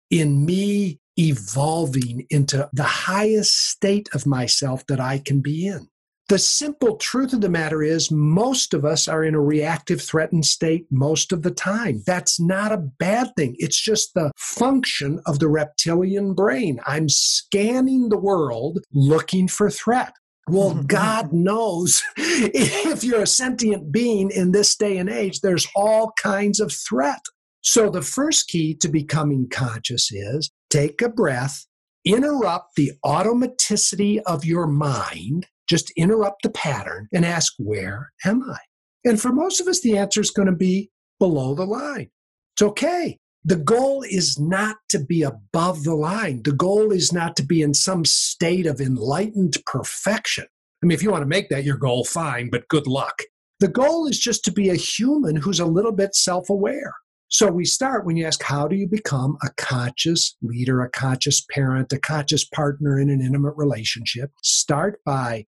in 0.10 0.46
me 0.46 1.00
evolving 1.18 2.26
into 2.30 2.70
the 2.74 2.84
highest 2.84 3.70
state 3.70 4.10
of 4.14 4.26
myself 4.26 4.86
that 4.88 5.00
I 5.00 5.20
can 5.20 5.42
be 5.42 5.68
in. 5.68 5.88
The 6.30 6.40
simple 6.40 6.96
truth 6.96 7.34
of 7.34 7.42
the 7.42 7.50
matter 7.50 7.84
is, 7.84 8.10
most 8.10 8.74
of 8.74 8.86
us 8.86 9.10
are 9.10 9.22
in 9.22 9.36
a 9.36 9.42
reactive, 9.42 10.02
threatened 10.02 10.46
state 10.46 10.86
most 10.90 11.34
of 11.34 11.44
the 11.44 11.52
time. 11.52 12.04
That's 12.06 12.40
not 12.40 12.72
a 12.72 12.78
bad 12.78 13.34
thing. 13.36 13.56
It's 13.58 13.80
just 13.80 14.14
the 14.14 14.32
function 14.38 15.20
of 15.26 15.40
the 15.40 15.50
reptilian 15.50 16.34
brain. 16.34 16.80
I'm 16.86 17.10
scanning 17.10 18.08
the 18.08 18.18
world 18.18 18.80
looking 18.94 19.50
for 19.50 19.70
threat. 19.70 20.14
Well, 20.52 20.84
God 20.88 21.32
knows 21.32 22.04
if 22.18 23.04
you're 23.04 23.22
a 23.22 23.28
sentient 23.28 23.92
being 23.92 24.30
in 24.32 24.52
this 24.52 24.76
day 24.76 24.98
and 24.98 25.10
age, 25.10 25.40
there's 25.40 25.68
all 25.76 26.12
kinds 26.22 26.60
of 26.60 26.74
threat. 26.74 27.22
So, 27.62 27.90
the 27.90 28.02
first 28.02 28.48
key 28.48 28.76
to 28.76 28.90
becoming 28.90 29.48
conscious 29.50 30.12
is 30.12 30.52
take 30.70 31.02
a 31.02 31.10
breath, 31.10 31.66
interrupt 32.04 32.76
the 32.76 32.92
automaticity 33.06 34.20
of 34.26 34.44
your 34.44 34.68
mind, 34.68 35.48
just 35.70 35.92
interrupt 35.92 36.44
the 36.44 36.50
pattern 36.50 37.08
and 37.14 37.24
ask, 37.24 37.54
Where 37.58 38.12
am 38.26 38.44
I? 38.44 38.58
And 39.06 39.22
for 39.22 39.32
most 39.32 39.62
of 39.62 39.68
us, 39.68 39.80
the 39.80 39.98
answer 39.98 40.20
is 40.20 40.32
going 40.32 40.48
to 40.48 40.56
be 40.56 40.90
below 41.18 41.56
the 41.56 41.66
line. 41.66 42.10
It's 42.56 42.62
okay. 42.62 43.20
The 43.44 43.56
goal 43.56 44.04
is 44.04 44.40
not 44.40 44.78
to 44.90 45.00
be 45.00 45.24
above 45.24 45.84
the 45.84 45.96
line. 45.96 46.44
The 46.44 46.52
goal 46.52 46.92
is 46.92 47.12
not 47.12 47.36
to 47.38 47.44
be 47.44 47.62
in 47.62 47.74
some 47.74 48.06
state 48.06 48.68
of 48.68 48.80
enlightened 48.80 49.58
perfection. 49.66 50.46
I 50.84 50.86
mean, 50.86 50.96
if 50.96 51.02
you 51.02 51.12
want 51.12 51.24
to 51.24 51.28
make 51.28 51.50
that 51.50 51.64
your 51.64 51.78
goal, 51.78 52.04
fine, 52.04 52.50
but 52.52 52.68
good 52.68 52.86
luck. 52.86 53.24
The 53.60 53.68
goal 53.68 54.08
is 54.08 54.20
just 54.20 54.44
to 54.46 54.52
be 54.52 54.70
a 54.70 54.76
human 54.76 55.36
who's 55.36 55.60
a 55.60 55.66
little 55.66 55.92
bit 55.92 56.16
self 56.16 56.50
aware. 56.50 56.94
So 57.30 57.50
we 57.50 57.66
start 57.66 58.06
when 58.06 58.18
you 58.18 58.26
ask, 58.26 58.44
how 58.44 58.68
do 58.68 58.76
you 58.76 58.88
become 58.88 59.38
a 59.42 59.50
conscious 59.56 60.36
leader, 60.42 60.82
a 60.82 60.90
conscious 60.90 61.46
parent, 61.50 61.94
a 61.94 62.00
conscious 62.00 62.44
partner 62.44 63.00
in 63.00 63.10
an 63.10 63.22
intimate 63.22 63.54
relationship? 63.56 64.32
Start 64.44 65.00
by 65.06 65.46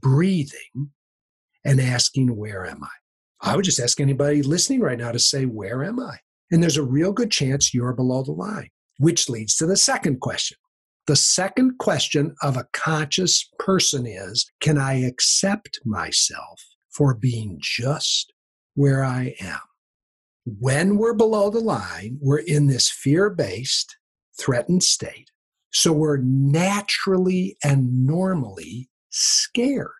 breathing 0.00 0.90
and 1.64 1.80
asking, 1.80 2.36
Where 2.36 2.66
am 2.66 2.84
I? 2.84 2.90
I 3.40 3.56
would 3.56 3.64
just 3.64 3.80
ask 3.80 4.00
anybody 4.00 4.42
listening 4.42 4.80
right 4.80 4.98
now 4.98 5.10
to 5.10 5.18
say, 5.18 5.46
Where 5.46 5.82
am 5.82 5.98
I? 5.98 6.18
And 6.50 6.62
there's 6.62 6.76
a 6.76 6.82
real 6.82 7.12
good 7.12 7.30
chance 7.30 7.74
you're 7.74 7.92
below 7.92 8.22
the 8.22 8.32
line, 8.32 8.70
which 8.98 9.28
leads 9.28 9.56
to 9.56 9.66
the 9.66 9.76
second 9.76 10.20
question. 10.20 10.58
The 11.06 11.16
second 11.16 11.78
question 11.78 12.34
of 12.42 12.56
a 12.56 12.66
conscious 12.72 13.48
person 13.58 14.06
is 14.06 14.50
Can 14.60 14.78
I 14.78 14.94
accept 15.04 15.80
myself 15.84 16.64
for 16.90 17.14
being 17.14 17.58
just 17.60 18.32
where 18.74 19.04
I 19.04 19.34
am? 19.40 19.60
When 20.44 20.96
we're 20.96 21.14
below 21.14 21.50
the 21.50 21.60
line, 21.60 22.18
we're 22.20 22.38
in 22.38 22.66
this 22.66 22.90
fear 22.90 23.30
based, 23.30 23.96
threatened 24.38 24.82
state. 24.82 25.30
So 25.72 25.92
we're 25.92 26.18
naturally 26.18 27.56
and 27.62 28.06
normally 28.06 28.88
scared. 29.10 29.90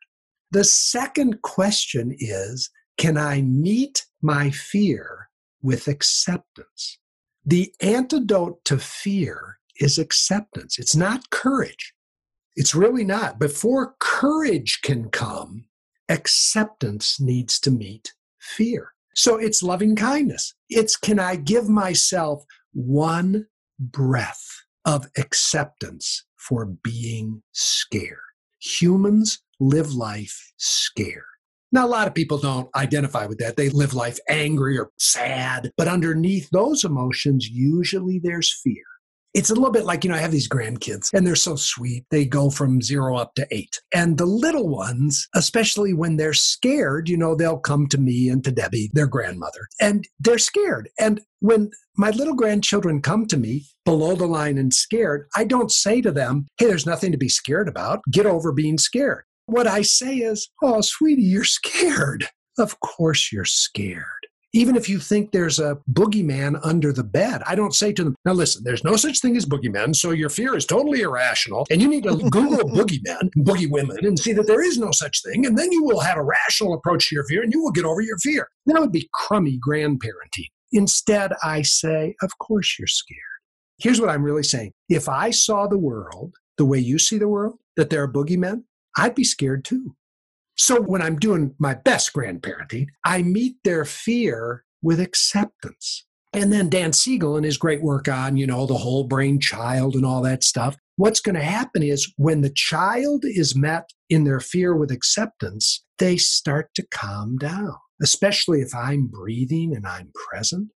The 0.50 0.64
second 0.64 1.42
question 1.42 2.16
is 2.18 2.70
Can 2.98 3.16
I 3.16 3.42
meet 3.42 4.06
my 4.22 4.50
fear 4.50 5.25
with 5.62 5.88
acceptance? 5.88 6.98
The 7.44 7.72
antidote 7.80 8.64
to 8.64 8.78
fear 8.78 9.58
is 9.80 9.98
acceptance. 9.98 10.78
It's 10.78 10.96
not 10.96 11.30
courage. 11.30 11.94
It's 12.56 12.74
really 12.74 13.04
not. 13.04 13.38
Before 13.38 13.94
courage 14.00 14.80
can 14.82 15.10
come, 15.10 15.66
acceptance 16.08 17.20
needs 17.20 17.60
to 17.60 17.70
meet 17.70 18.14
fear. 18.40 18.92
So 19.14 19.36
it's 19.36 19.62
loving 19.62 19.96
kindness. 19.96 20.54
It's 20.68 20.96
can 20.96 21.18
I 21.18 21.36
give 21.36 21.68
myself 21.68 22.44
one 22.72 23.46
breath 23.78 24.46
of 24.84 25.08
acceptance 25.16 26.24
for 26.36 26.66
being 26.66 27.42
scared? 27.52 28.18
Humans 28.58 29.40
live 29.60 29.92
life 29.92 30.52
scared. 30.56 31.24
Now, 31.76 31.84
a 31.84 31.88
lot 31.88 32.08
of 32.08 32.14
people 32.14 32.38
don't 32.38 32.74
identify 32.74 33.26
with 33.26 33.36
that. 33.36 33.58
They 33.58 33.68
live 33.68 33.92
life 33.92 34.18
angry 34.30 34.78
or 34.78 34.88
sad, 34.98 35.70
but 35.76 35.88
underneath 35.88 36.48
those 36.48 36.84
emotions, 36.84 37.50
usually 37.50 38.18
there's 38.18 38.58
fear. 38.64 38.82
It's 39.34 39.50
a 39.50 39.54
little 39.54 39.70
bit 39.70 39.84
like, 39.84 40.02
you 40.02 40.08
know, 40.08 40.16
I 40.16 40.20
have 40.20 40.32
these 40.32 40.48
grandkids 40.48 41.10
and 41.12 41.26
they're 41.26 41.36
so 41.36 41.54
sweet. 41.54 42.06
They 42.10 42.24
go 42.24 42.48
from 42.48 42.80
zero 42.80 43.16
up 43.16 43.34
to 43.34 43.46
eight. 43.50 43.78
And 43.94 44.16
the 44.16 44.24
little 44.24 44.70
ones, 44.70 45.28
especially 45.34 45.92
when 45.92 46.16
they're 46.16 46.32
scared, 46.32 47.10
you 47.10 47.18
know, 47.18 47.34
they'll 47.34 47.58
come 47.58 47.88
to 47.88 47.98
me 47.98 48.30
and 48.30 48.42
to 48.44 48.50
Debbie, 48.52 48.88
their 48.94 49.06
grandmother, 49.06 49.68
and 49.78 50.08
they're 50.18 50.38
scared. 50.38 50.88
And 50.98 51.20
when 51.40 51.70
my 51.98 52.08
little 52.08 52.34
grandchildren 52.34 53.02
come 53.02 53.26
to 53.26 53.36
me 53.36 53.66
below 53.84 54.16
the 54.16 54.24
line 54.24 54.56
and 54.56 54.72
scared, 54.72 55.26
I 55.36 55.44
don't 55.44 55.70
say 55.70 56.00
to 56.00 56.10
them, 56.10 56.46
hey, 56.56 56.68
there's 56.68 56.86
nothing 56.86 57.12
to 57.12 57.18
be 57.18 57.28
scared 57.28 57.68
about. 57.68 58.00
Get 58.10 58.24
over 58.24 58.50
being 58.50 58.78
scared. 58.78 59.24
What 59.46 59.68
I 59.68 59.82
say 59.82 60.16
is, 60.16 60.48
oh, 60.60 60.80
sweetie, 60.80 61.22
you're 61.22 61.44
scared. 61.44 62.26
Of 62.58 62.80
course 62.80 63.32
you're 63.32 63.44
scared. 63.44 64.02
Even 64.52 64.74
if 64.74 64.88
you 64.88 64.98
think 64.98 65.30
there's 65.30 65.60
a 65.60 65.78
boogeyman 65.92 66.58
under 66.64 66.92
the 66.92 67.04
bed, 67.04 67.42
I 67.46 67.54
don't 67.54 67.74
say 67.74 67.92
to 67.92 68.04
them, 68.04 68.16
now 68.24 68.32
listen, 68.32 68.64
there's 68.64 68.82
no 68.82 68.96
such 68.96 69.20
thing 69.20 69.36
as 69.36 69.44
boogeymen, 69.44 69.94
so 69.94 70.10
your 70.10 70.30
fear 70.30 70.56
is 70.56 70.64
totally 70.64 71.02
irrational. 71.02 71.66
And 71.70 71.80
you 71.80 71.88
need 71.88 72.04
to 72.04 72.16
Google 72.16 72.68
boogeymen, 72.70 73.30
boogie 73.36 73.70
women, 73.70 74.04
and 74.04 74.18
see 74.18 74.32
that 74.32 74.46
there 74.46 74.64
is 74.64 74.78
no 74.78 74.90
such 74.92 75.22
thing. 75.22 75.46
And 75.46 75.56
then 75.56 75.70
you 75.70 75.84
will 75.84 76.00
have 76.00 76.16
a 76.16 76.24
rational 76.24 76.74
approach 76.74 77.08
to 77.08 77.14
your 77.14 77.24
fear 77.24 77.42
and 77.42 77.52
you 77.52 77.62
will 77.62 77.72
get 77.72 77.84
over 77.84 78.00
your 78.00 78.18
fear. 78.18 78.48
That 78.64 78.80
would 78.80 78.92
be 78.92 79.08
crummy 79.12 79.60
grandparenting. 79.64 80.48
Instead, 80.72 81.32
I 81.44 81.62
say, 81.62 82.16
of 82.22 82.36
course 82.38 82.78
you're 82.78 82.88
scared. 82.88 83.20
Here's 83.78 84.00
what 84.00 84.10
I'm 84.10 84.24
really 84.24 84.42
saying. 84.42 84.72
If 84.88 85.08
I 85.08 85.30
saw 85.30 85.66
the 85.66 85.78
world 85.78 86.34
the 86.56 86.64
way 86.64 86.78
you 86.78 86.98
see 86.98 87.18
the 87.18 87.28
world, 87.28 87.58
that 87.76 87.90
there 87.90 88.02
are 88.02 88.10
boogeymen, 88.10 88.62
I'd 88.96 89.14
be 89.14 89.24
scared 89.24 89.64
too. 89.64 89.94
So 90.56 90.80
when 90.80 91.02
I'm 91.02 91.18
doing 91.18 91.54
my 91.58 91.74
best 91.74 92.12
grandparenting, 92.14 92.86
I 93.04 93.22
meet 93.22 93.56
their 93.62 93.84
fear 93.84 94.64
with 94.82 95.00
acceptance. 95.00 96.06
And 96.32 96.52
then 96.52 96.68
Dan 96.68 96.92
Siegel 96.92 97.36
and 97.36 97.44
his 97.44 97.58
great 97.58 97.82
work 97.82 98.08
on, 98.08 98.36
you 98.36 98.46
know, 98.46 98.66
the 98.66 98.76
whole 98.76 99.04
brain 99.04 99.40
child 99.40 99.94
and 99.94 100.04
all 100.04 100.22
that 100.22 100.44
stuff. 100.44 100.76
What's 100.96 101.20
going 101.20 101.34
to 101.34 101.42
happen 101.42 101.82
is 101.82 102.12
when 102.16 102.40
the 102.40 102.50
child 102.50 103.24
is 103.24 103.56
met 103.56 103.90
in 104.08 104.24
their 104.24 104.40
fear 104.40 104.74
with 104.74 104.90
acceptance, 104.90 105.84
they 105.98 106.16
start 106.16 106.70
to 106.74 106.86
calm 106.90 107.36
down, 107.36 107.74
especially 108.02 108.60
if 108.60 108.74
I'm 108.74 109.06
breathing 109.06 109.74
and 109.74 109.86
I'm 109.86 110.10
present. 110.14 110.68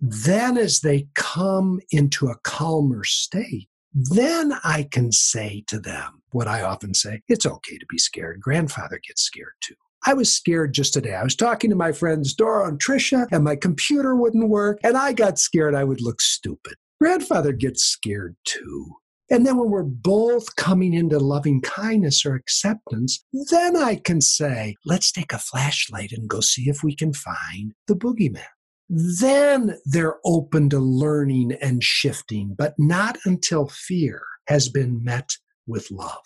Then, 0.00 0.56
as 0.56 0.80
they 0.80 1.08
come 1.14 1.80
into 1.90 2.28
a 2.28 2.38
calmer 2.44 3.04
state, 3.04 3.67
then 3.92 4.54
I 4.64 4.88
can 4.90 5.12
say 5.12 5.64
to 5.68 5.78
them 5.78 6.22
what 6.30 6.48
I 6.48 6.62
often 6.62 6.94
say 6.94 7.22
it's 7.28 7.46
okay 7.46 7.78
to 7.78 7.86
be 7.88 7.98
scared. 7.98 8.40
Grandfather 8.40 9.00
gets 9.06 9.22
scared 9.22 9.54
too. 9.60 9.74
I 10.06 10.14
was 10.14 10.32
scared 10.32 10.74
just 10.74 10.94
today. 10.94 11.14
I 11.14 11.24
was 11.24 11.34
talking 11.34 11.70
to 11.70 11.76
my 11.76 11.92
friends 11.92 12.34
Dora 12.34 12.68
and 12.68 12.80
Tricia, 12.80 13.26
and 13.32 13.44
my 13.44 13.56
computer 13.56 14.14
wouldn't 14.14 14.48
work, 14.48 14.78
and 14.84 14.96
I 14.96 15.12
got 15.12 15.38
scared 15.38 15.74
I 15.74 15.84
would 15.84 16.00
look 16.00 16.20
stupid. 16.20 16.74
Grandfather 17.00 17.52
gets 17.52 17.82
scared 17.84 18.36
too. 18.44 18.96
And 19.30 19.46
then 19.46 19.58
when 19.58 19.70
we're 19.70 19.82
both 19.82 20.56
coming 20.56 20.94
into 20.94 21.18
loving 21.18 21.60
kindness 21.60 22.24
or 22.24 22.34
acceptance, 22.34 23.22
then 23.50 23.76
I 23.76 23.96
can 23.96 24.20
say, 24.22 24.74
let's 24.86 25.12
take 25.12 25.32
a 25.32 25.38
flashlight 25.38 26.12
and 26.12 26.28
go 26.28 26.40
see 26.40 26.70
if 26.70 26.82
we 26.82 26.96
can 26.96 27.12
find 27.12 27.74
the 27.86 27.94
boogeyman. 27.94 28.46
Then 28.88 29.76
they're 29.84 30.16
open 30.24 30.70
to 30.70 30.78
learning 30.78 31.52
and 31.60 31.82
shifting, 31.84 32.54
but 32.56 32.74
not 32.78 33.18
until 33.24 33.68
fear 33.68 34.22
has 34.46 34.68
been 34.68 35.04
met 35.04 35.30
with 35.66 35.90
love. 35.90 36.24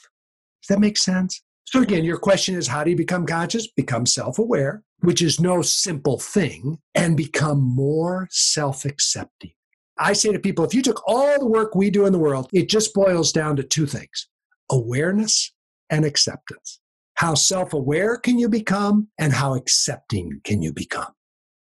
Does 0.63 0.69
that 0.69 0.81
make 0.81 0.97
sense? 0.97 1.43
So, 1.65 1.81
again, 1.81 2.05
your 2.05 2.19
question 2.19 2.55
is 2.55 2.69
how 2.69 2.85
do 2.85 2.91
you 2.91 2.97
become 2.97 3.27
conscious? 3.27 3.67
Become 3.67 4.07
self 4.07 4.39
aware, 4.39 4.85
which 5.01 5.23
is 5.23 5.41
no 5.41 5.63
simple 5.63 6.19
thing, 6.19 6.79
and 6.95 7.17
become 7.17 7.61
more 7.61 8.29
self 8.31 8.85
accepting. 8.85 9.53
I 9.99 10.13
say 10.13 10.33
to 10.33 10.39
people 10.39 10.65
if 10.65 10.75
you 10.75 10.83
took 10.83 11.03
all 11.07 11.39
the 11.39 11.47
work 11.47 11.75
we 11.75 11.91
do 11.91 12.07
in 12.07 12.13
the 12.13 12.19
world, 12.19 12.49
it 12.53 12.69
just 12.69 12.95
boils 12.95 13.33
down 13.33 13.57
to 13.57 13.63
two 13.63 13.87
things 13.87 14.29
awareness 14.71 15.53
and 15.91 16.05
acceptance. 16.05 16.81
How 17.15 17.35
self 17.35 17.73
aware 17.73 18.19
can 18.19 18.39
you 18.39 18.49
become, 18.49 19.09
and 19.19 19.33
how 19.33 19.55
accepting 19.55 20.41
can 20.45 20.63
you 20.63 20.73
become? 20.73 21.13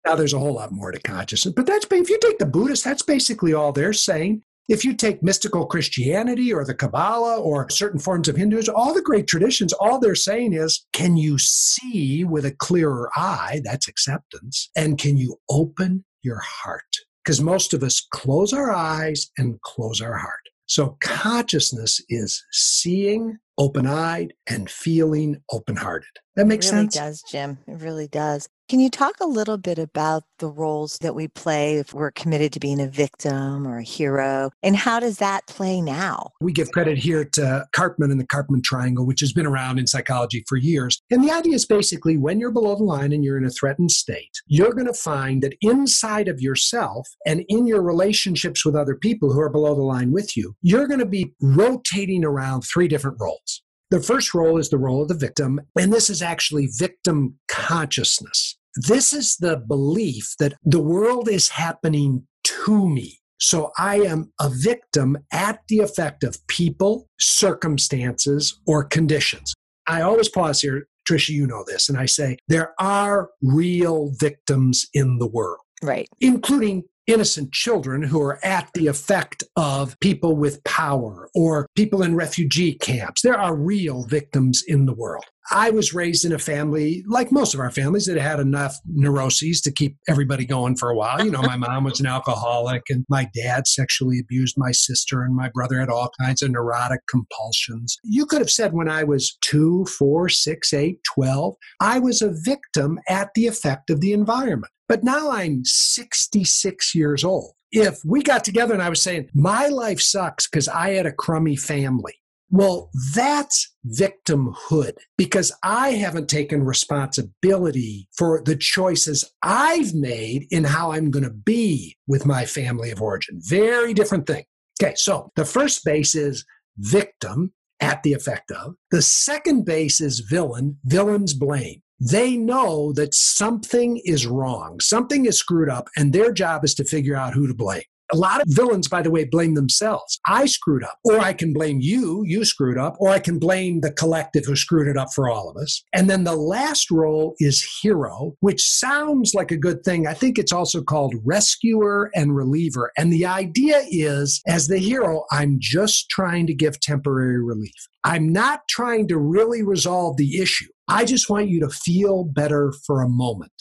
Now, 0.07 0.15
there's 0.15 0.33
a 0.33 0.39
whole 0.39 0.53
lot 0.53 0.71
more 0.71 0.93
to 0.93 1.01
consciousness, 1.01 1.53
but 1.53 1.65
that's 1.65 1.85
if 1.91 2.09
you 2.09 2.17
take 2.21 2.39
the 2.39 2.45
Buddhists, 2.45 2.85
that's 2.85 3.01
basically 3.01 3.53
all 3.53 3.73
they're 3.73 3.91
saying. 3.91 4.41
If 4.69 4.85
you 4.85 4.93
take 4.93 5.21
mystical 5.21 5.65
Christianity 5.65 6.53
or 6.53 6.63
the 6.63 6.73
Kabbalah 6.73 7.41
or 7.41 7.69
certain 7.69 7.99
forms 7.99 8.29
of 8.29 8.37
Hinduism, 8.37 8.73
all 8.73 8.93
the 8.93 9.01
great 9.01 9.27
traditions, 9.27 9.73
all 9.73 9.99
they're 9.99 10.15
saying 10.15 10.53
is, 10.53 10.85
can 10.93 11.17
you 11.17 11.37
see 11.37 12.23
with 12.23 12.45
a 12.45 12.51
clearer 12.51 13.11
eye? 13.17 13.59
That's 13.65 13.89
acceptance. 13.89 14.69
And 14.77 14.97
can 14.97 15.17
you 15.17 15.41
open 15.49 16.05
your 16.23 16.39
heart? 16.39 16.95
Because 17.21 17.41
most 17.41 17.73
of 17.73 17.83
us 17.83 17.99
close 17.99 18.53
our 18.53 18.71
eyes 18.71 19.29
and 19.37 19.59
close 19.61 19.99
our 19.99 20.15
heart. 20.15 20.47
So 20.67 20.95
consciousness 21.01 21.99
is 22.07 22.45
seeing 22.53 23.39
open 23.57 23.87
eyed 23.87 24.33
and 24.47 24.69
feeling 24.69 25.41
open 25.51 25.75
hearted. 25.75 26.09
That 26.35 26.45
makes 26.45 26.67
it 26.67 26.73
really 26.73 26.83
sense? 26.83 26.95
It 26.95 26.99
does, 26.99 27.23
Jim. 27.29 27.57
It 27.67 27.81
really 27.81 28.07
does. 28.07 28.47
Can 28.69 28.81
you 28.81 28.89
talk 28.89 29.15
a 29.21 29.25
little 29.25 29.57
bit 29.57 29.79
about 29.79 30.23
the 30.39 30.49
roles 30.49 30.97
that 30.99 31.15
we 31.15 31.29
play 31.29 31.77
if 31.77 31.93
we're 31.93 32.11
committed 32.11 32.51
to 32.51 32.59
being 32.59 32.81
a 32.81 32.87
victim 32.87 33.65
or 33.65 33.77
a 33.77 33.83
hero? 33.83 34.51
And 34.61 34.75
how 34.75 34.99
does 34.99 35.19
that 35.19 35.47
play 35.47 35.79
now? 35.79 36.31
We 36.41 36.51
give 36.51 36.69
credit 36.73 36.97
here 36.97 37.23
to 37.23 37.65
Karpman 37.73 38.11
and 38.11 38.19
the 38.19 38.27
Karpman 38.27 38.61
Triangle, 38.61 39.05
which 39.05 39.21
has 39.21 39.31
been 39.31 39.45
around 39.45 39.79
in 39.79 39.87
psychology 39.87 40.43
for 40.49 40.57
years. 40.57 41.01
And 41.09 41.23
the 41.23 41.31
idea 41.31 41.55
is 41.55 41.65
basically 41.65 42.17
when 42.17 42.41
you're 42.41 42.51
below 42.51 42.75
the 42.75 42.83
line 42.83 43.13
and 43.13 43.23
you're 43.23 43.37
in 43.37 43.45
a 43.45 43.49
threatened 43.49 43.91
state, 43.91 44.37
you're 44.47 44.73
going 44.73 44.87
to 44.87 44.93
find 44.93 45.41
that 45.43 45.55
inside 45.61 46.27
of 46.27 46.41
yourself 46.41 47.07
and 47.25 47.45
in 47.47 47.67
your 47.67 47.81
relationships 47.81 48.65
with 48.65 48.75
other 48.75 48.95
people 48.95 49.31
who 49.31 49.39
are 49.39 49.49
below 49.49 49.75
the 49.75 49.81
line 49.81 50.11
with 50.11 50.35
you, 50.35 50.53
you're 50.61 50.87
going 50.87 50.99
to 50.99 51.05
be 51.05 51.33
rotating 51.41 52.25
around 52.25 52.63
three 52.63 52.89
different 52.89 53.17
roles. 53.19 53.46
The 53.89 54.01
first 54.01 54.33
role 54.33 54.57
is 54.57 54.69
the 54.69 54.77
role 54.77 55.01
of 55.01 55.07
the 55.07 55.13
victim, 55.13 55.61
and 55.79 55.93
this 55.93 56.09
is 56.09 56.21
actually 56.21 56.67
victim 56.77 57.35
consciousness. 57.47 58.57
This 58.75 59.13
is 59.13 59.37
the 59.37 59.57
belief 59.57 60.35
that 60.39 60.55
the 60.63 60.81
world 60.81 61.29
is 61.29 61.49
happening 61.49 62.27
to 62.43 62.89
me. 62.89 63.19
So 63.39 63.71
I 63.77 64.01
am 64.01 64.33
a 64.41 64.49
victim 64.49 65.17
at 65.31 65.61
the 65.69 65.79
effect 65.79 66.25
of 66.25 66.45
people, 66.47 67.07
circumstances, 67.17 68.59
or 68.65 68.83
conditions. 68.83 69.53
I 69.87 70.01
always 70.01 70.27
pause 70.27 70.59
here, 70.61 70.87
Tricia, 71.07 71.29
you 71.29 71.47
know 71.47 71.63
this, 71.65 71.87
and 71.87 71.97
I 71.97 72.07
say 72.07 72.37
there 72.49 72.73
are 72.79 73.29
real 73.41 74.11
victims 74.19 74.87
in 74.93 75.17
the 75.19 75.27
world. 75.27 75.61
Right. 75.81 76.09
Including 76.19 76.83
innocent 77.07 77.53
children 77.53 78.03
who 78.03 78.21
are 78.21 78.43
at 78.45 78.69
the 78.73 78.87
effect 78.87 79.43
of 79.55 79.99
people 79.99 80.35
with 80.35 80.63
power 80.63 81.29
or 81.33 81.67
people 81.75 82.03
in 82.03 82.15
refugee 82.15 82.73
camps. 82.73 83.21
There 83.21 83.39
are 83.39 83.55
real 83.55 84.05
victims 84.05 84.63
in 84.67 84.85
the 84.85 84.93
world. 84.93 85.25
I 85.51 85.69
was 85.69 85.93
raised 85.93 86.25
in 86.25 86.33
a 86.33 86.39
family, 86.39 87.03
like 87.07 87.31
most 87.31 87.53
of 87.53 87.59
our 87.59 87.71
families, 87.71 88.05
that 88.05 88.17
had 88.17 88.39
enough 88.39 88.77
neuroses 88.85 89.61
to 89.61 89.71
keep 89.71 89.97
everybody 90.07 90.45
going 90.45 90.75
for 90.75 90.89
a 90.89 90.95
while. 90.95 91.23
You 91.23 91.31
know, 91.31 91.41
my 91.41 91.55
mom 91.55 91.83
was 91.83 91.99
an 91.99 92.05
alcoholic, 92.05 92.83
and 92.89 93.05
my 93.09 93.29
dad 93.33 93.67
sexually 93.67 94.19
abused 94.19 94.55
my 94.57 94.71
sister, 94.71 95.23
and 95.23 95.35
my 95.35 95.49
brother 95.49 95.79
had 95.79 95.89
all 95.89 96.11
kinds 96.21 96.41
of 96.41 96.51
neurotic 96.51 97.01
compulsions. 97.09 97.97
You 98.03 98.25
could 98.25 98.39
have 98.39 98.49
said 98.49 98.73
when 98.73 98.89
I 98.89 99.03
was 99.03 99.37
two, 99.41 99.85
four, 99.85 100.29
six, 100.29 100.73
eight, 100.73 100.99
12, 101.15 101.55
I 101.79 101.99
was 101.99 102.21
a 102.21 102.33
victim 102.43 102.99
at 103.07 103.29
the 103.35 103.47
effect 103.47 103.89
of 103.89 104.01
the 104.01 104.13
environment. 104.13 104.71
But 104.87 105.03
now 105.03 105.31
I'm 105.31 105.63
66 105.65 106.95
years 106.95 107.23
old. 107.23 107.53
If 107.71 107.99
we 108.05 108.23
got 108.23 108.43
together 108.45 108.73
and 108.73 108.81
I 108.81 108.89
was 108.89 109.01
saying, 109.01 109.29
my 109.33 109.67
life 109.67 109.99
sucks 109.99 110.47
because 110.47 110.69
I 110.69 110.91
had 110.91 111.05
a 111.05 111.11
crummy 111.11 111.57
family, 111.57 112.15
well, 112.49 112.89
that's 113.13 113.75
victimhood 113.85 114.93
because 115.17 115.51
I 115.63 115.91
haven't 115.91 116.29
taken 116.29 116.63
responsibility 116.63 118.07
for 118.17 118.41
the 118.43 118.55
choices 118.55 119.29
I've 119.43 119.93
made 119.93 120.47
in 120.49 120.63
how 120.63 120.91
I'm 120.91 121.11
going 121.11 121.25
to 121.25 121.29
be 121.29 121.97
with 122.07 122.25
my 122.25 122.45
family 122.45 122.91
of 122.91 123.01
origin. 123.01 123.39
Very 123.43 123.93
different 123.93 124.27
thing. 124.27 124.45
Okay, 124.81 124.93
so 124.95 125.31
the 125.35 125.45
first 125.45 125.83
base 125.83 126.15
is 126.15 126.45
victim 126.77 127.53
at 127.79 128.03
the 128.03 128.13
effect 128.13 128.51
of. 128.51 128.75
The 128.91 129.01
second 129.01 129.65
base 129.65 129.99
is 129.99 130.19
villain, 130.19 130.77
villain's 130.85 131.33
blame. 131.33 131.81
They 131.99 132.37
know 132.37 132.93
that 132.93 133.15
something 133.15 133.99
is 134.05 134.27
wrong, 134.27 134.79
something 134.79 135.25
is 135.25 135.39
screwed 135.39 135.69
up, 135.69 135.89
and 135.97 136.13
their 136.13 136.31
job 136.31 136.63
is 136.63 136.75
to 136.75 136.85
figure 136.85 137.15
out 137.15 137.33
who 137.33 137.47
to 137.47 137.55
blame. 137.55 137.83
A 138.13 138.17
lot 138.17 138.41
of 138.41 138.47
villains, 138.49 138.87
by 138.87 139.01
the 139.01 139.11
way, 139.11 139.25
blame 139.25 139.55
themselves. 139.55 140.19
I 140.25 140.45
screwed 140.45 140.83
up. 140.83 140.97
Or 141.03 141.19
I 141.19 141.33
can 141.33 141.53
blame 141.53 141.79
you, 141.81 142.23
you 142.25 142.45
screwed 142.45 142.77
up. 142.77 142.95
Or 142.99 143.09
I 143.09 143.19
can 143.19 143.39
blame 143.39 143.81
the 143.81 143.91
collective 143.91 144.45
who 144.45 144.55
screwed 144.55 144.87
it 144.87 144.97
up 144.97 145.09
for 145.13 145.29
all 145.29 145.49
of 145.49 145.57
us. 145.57 145.83
And 145.93 146.09
then 146.09 146.23
the 146.23 146.35
last 146.35 146.89
role 146.89 147.35
is 147.39 147.67
hero, 147.81 148.35
which 148.39 148.61
sounds 148.61 149.33
like 149.33 149.51
a 149.51 149.57
good 149.57 149.83
thing. 149.83 150.07
I 150.07 150.13
think 150.13 150.37
it's 150.37 150.53
also 150.53 150.81
called 150.81 151.15
rescuer 151.25 152.09
and 152.15 152.35
reliever. 152.35 152.91
And 152.97 153.11
the 153.11 153.25
idea 153.25 153.83
is, 153.89 154.41
as 154.47 154.67
the 154.67 154.77
hero, 154.77 155.23
I'm 155.31 155.57
just 155.59 156.09
trying 156.09 156.47
to 156.47 156.53
give 156.53 156.79
temporary 156.79 157.43
relief. 157.43 157.87
I'm 158.03 158.31
not 158.31 158.61
trying 158.69 159.07
to 159.09 159.17
really 159.17 159.63
resolve 159.63 160.17
the 160.17 160.41
issue. 160.41 160.67
I 160.87 161.03
just 161.03 161.29
want 161.29 161.49
you 161.49 161.59
to 161.59 161.69
feel 161.69 162.23
better 162.23 162.73
for 162.85 163.01
a 163.01 163.09
moment 163.09 163.51